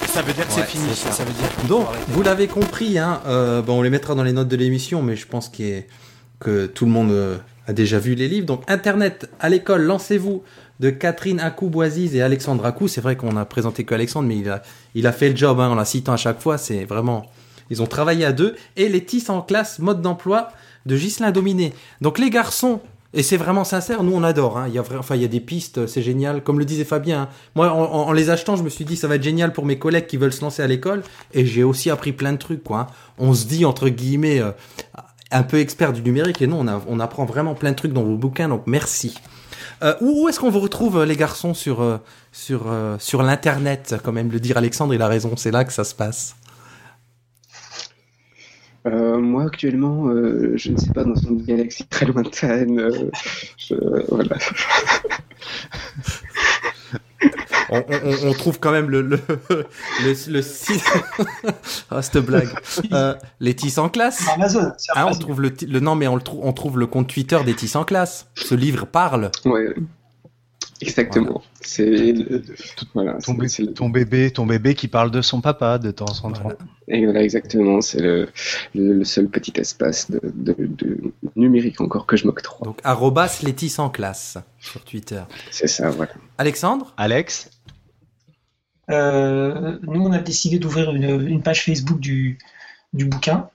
[0.06, 0.94] Ça veut dire que Ouais, c'est fini.
[0.94, 1.10] ça.
[1.10, 1.24] Ça.
[1.24, 4.48] veut dire Donc, vous l'avez compris, hein, euh, bon, on les mettra dans les notes
[4.48, 5.88] de l'émission, mais je pense qu'il est-
[6.38, 8.46] que tout le monde euh, a déjà vu les livres.
[8.46, 10.42] Donc, Internet à l'école, lancez-vous
[10.80, 12.88] de Catherine Acou-Boisiz et Alexandre Acou.
[12.88, 14.42] C'est vrai qu'on a présenté que Alexandre, mais
[14.94, 16.58] il a, fait le job hein, en la citant à chaque fois.
[16.58, 17.30] C'est vraiment.
[17.70, 18.56] Ils ont travaillé à deux.
[18.76, 20.48] Et les TIS en classe, mode d'emploi
[20.86, 21.72] de Ghislain Dominé.
[22.00, 22.80] Donc, les garçons.
[23.14, 24.56] Et c'est vraiment sincère, nous on adore.
[24.56, 24.68] Hein.
[24.68, 26.42] Il, y a enfin, il y a des pistes, c'est génial.
[26.42, 27.28] Comme le disait Fabien, hein.
[27.54, 30.06] moi en les achetant, je me suis dit ça va être génial pour mes collègues
[30.06, 31.02] qui veulent se lancer à l'école.
[31.34, 32.64] Et j'ai aussi appris plein de trucs.
[32.64, 32.78] Quoi.
[32.78, 32.86] hein.
[33.18, 34.52] On se dit entre guillemets euh,
[35.32, 38.16] un peu expert du numérique et non, on, apprend vraiment plein de trucs dans vos
[38.16, 38.48] bouquins.
[38.48, 39.14] Donc merci.
[39.82, 41.98] Euh, où est-ce qu'on vous retrouve euh, les garçons sur euh,
[43.20, 45.32] l'internet Quand même le dire Alexandre, il a raison.
[45.36, 46.36] C'est là que ça se passe.
[48.84, 50.08] Moi, actuellement,
[50.56, 53.00] je ne sais pas, dans une galaxie très lointaine,
[54.08, 54.36] voilà.
[57.70, 59.18] On, on- on- on trouve quand même le le
[60.04, 60.84] le, le site.
[61.90, 62.48] ah cette blague.
[62.92, 64.24] Euh, les en classe.
[64.34, 64.72] Amazon.
[64.94, 65.50] Ah, on trouve le,
[65.80, 68.26] non mais on le trouve on trouve le compte Twitter des TIS en classe.
[68.34, 69.30] Ce livre parle.
[69.44, 69.68] Ouais,
[70.82, 71.42] exactement.
[71.60, 72.42] C'est le-
[72.94, 76.30] voilà, Ton, le- ton bébé, ton bébé qui parle de son papa de temps en
[76.32, 76.42] temps.
[76.42, 76.56] Voilà.
[76.88, 77.80] et voilà, exactement.
[77.80, 78.28] C'est le,
[78.74, 82.66] le, le seul petit espace de, de, de numérique encore que je m'octroie.
[82.66, 85.22] Donc arrobas les TIS en classe sur Twitter.
[85.50, 86.12] C'est ça, voilà.
[86.38, 86.92] Alexandre?
[86.96, 87.50] Alex?
[88.90, 92.38] Euh, nous, on a décidé d'ouvrir une, une page Facebook du,
[92.92, 93.48] du bouquin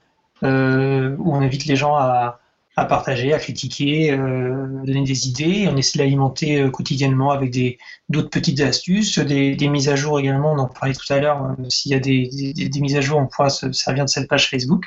[0.44, 2.40] euh, où on invite les gens à,
[2.78, 5.68] à partager, à critiquer, euh, donner des idées.
[5.68, 10.20] On essaie de l'alimenter euh, quotidiennement avec des d'autres petites astuces, des, mises à jour
[10.20, 10.54] également.
[10.54, 11.56] On en parlait tout à l'heure.
[11.60, 14.48] euh, S'il y a des, mises à jour, on pourra se servir de cette page
[14.48, 14.86] Facebook.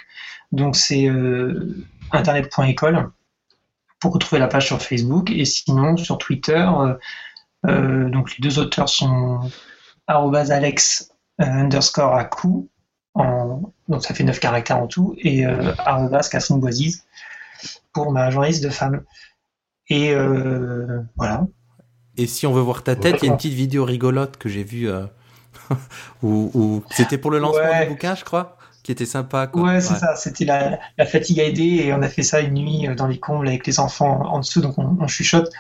[0.53, 3.11] Donc c'est euh, internet.école
[3.99, 6.65] pour retrouver la page sur Facebook et sinon sur Twitter.
[7.65, 9.41] donc les deux auteurs sont
[10.07, 12.71] alex underscore à coup
[13.89, 15.73] donc ça fait 9 caractères en tout et euh,
[16.31, 17.05] Catherine Boisise
[17.93, 19.03] pour ma journaliste de femme.
[19.89, 21.47] Et euh, voilà.
[22.17, 24.49] Et si on veut voir ta tête, il y a une petite vidéo rigolote que
[24.49, 25.07] j'ai vue euh,
[26.23, 27.85] où, où- c'était pour le lancement Ouais.
[27.87, 29.47] du bouquin, je crois, qui était sympa.
[29.47, 29.62] Quoi.
[29.62, 30.15] Ouais, c'est ça.
[30.17, 33.07] C'était la, la fatigue à aider et on a fait ça une nuit euh, dans
[33.07, 35.51] les combles avec les enfants en dessous, donc on, on chuchote.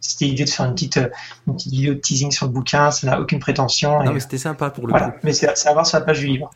[0.00, 1.00] C'était l'idée de faire une petite,
[1.46, 2.90] une petite vidéo de teasing sur le bouquin.
[2.92, 4.02] Ça n'a aucune prétention.
[4.04, 5.10] Non, et, mais c'était sympa pour le voilà.
[5.10, 5.18] coup.
[5.24, 6.50] Mais c'est c'est à voir sur la page du livre.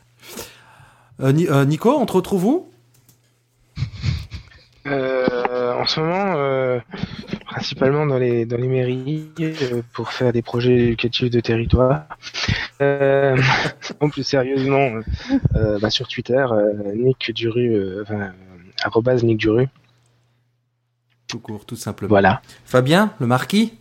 [1.20, 2.71] Euh, Ni- Nico, on te retrouve où?
[4.86, 6.80] En ce moment, euh,
[7.46, 12.04] principalement dans les dans les mairies euh, pour faire des projets éducatifs de territoire.
[12.80, 13.36] Euh,
[14.00, 15.02] non, plus sérieusement, euh,
[15.56, 18.30] euh, bah, sur Twitter, euh, Nick Duru, euh, enfin, euh,
[18.82, 19.68] arrobase Nick Duru.
[21.28, 22.09] Tout court, tout simplement.
[22.10, 22.42] Voilà.
[22.64, 23.72] Fabien, le marquis?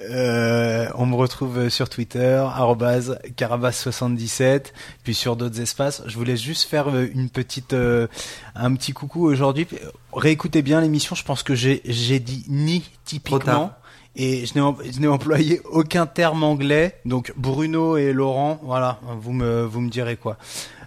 [0.00, 4.66] Euh, on me retrouve sur Twitter, arrobase carabas77,
[5.02, 6.02] puis sur d'autres espaces.
[6.06, 8.06] Je voulais juste faire euh, une petite, euh,
[8.54, 9.66] un petit coucou aujourd'hui.
[10.12, 11.14] Réécoutez bien l'émission.
[11.16, 13.72] Je pense que j'ai, j'ai dit ni typiquement.
[14.16, 16.96] Et je n'ai, em- je n'ai employé aucun terme anglais.
[17.04, 20.36] Donc Bruno et Laurent, voilà, vous me, vous me direz quoi.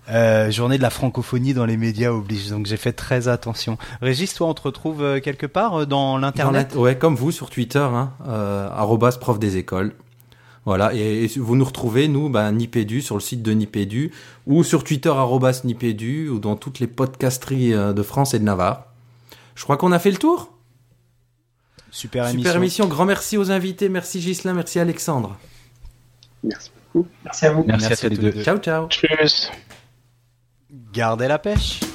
[0.09, 2.49] Euh, journée de la francophonie dans les médias oblige.
[2.49, 3.77] Donc j'ai fait très attention.
[4.01, 6.75] Régis, toi, on te retrouve euh, quelque part euh, dans l'internet?
[6.75, 9.93] Ouais, comme vous sur Twitter, hein, euh, prof des écoles.
[10.65, 14.11] Voilà, et, et vous nous retrouvez, nous, bah, Nipédu, sur le site de Nipédu,
[14.45, 18.85] ou sur Twitter, arrobas Nipédu, ou dans toutes les podcasteries de France et de Navarre.
[19.55, 20.53] Je crois qu'on a fait le tour.
[21.89, 22.87] Super, Super émission.
[22.87, 23.89] Grand merci aux invités.
[23.89, 25.35] Merci Gislain, merci Alexandre.
[26.43, 27.07] Merci beaucoup.
[27.25, 27.63] Merci à vous.
[27.67, 28.43] Merci, à tous les deux.
[28.43, 28.87] Ciao, ciao.
[28.87, 29.51] Tchuss.
[30.93, 31.90] Gardez la pêche.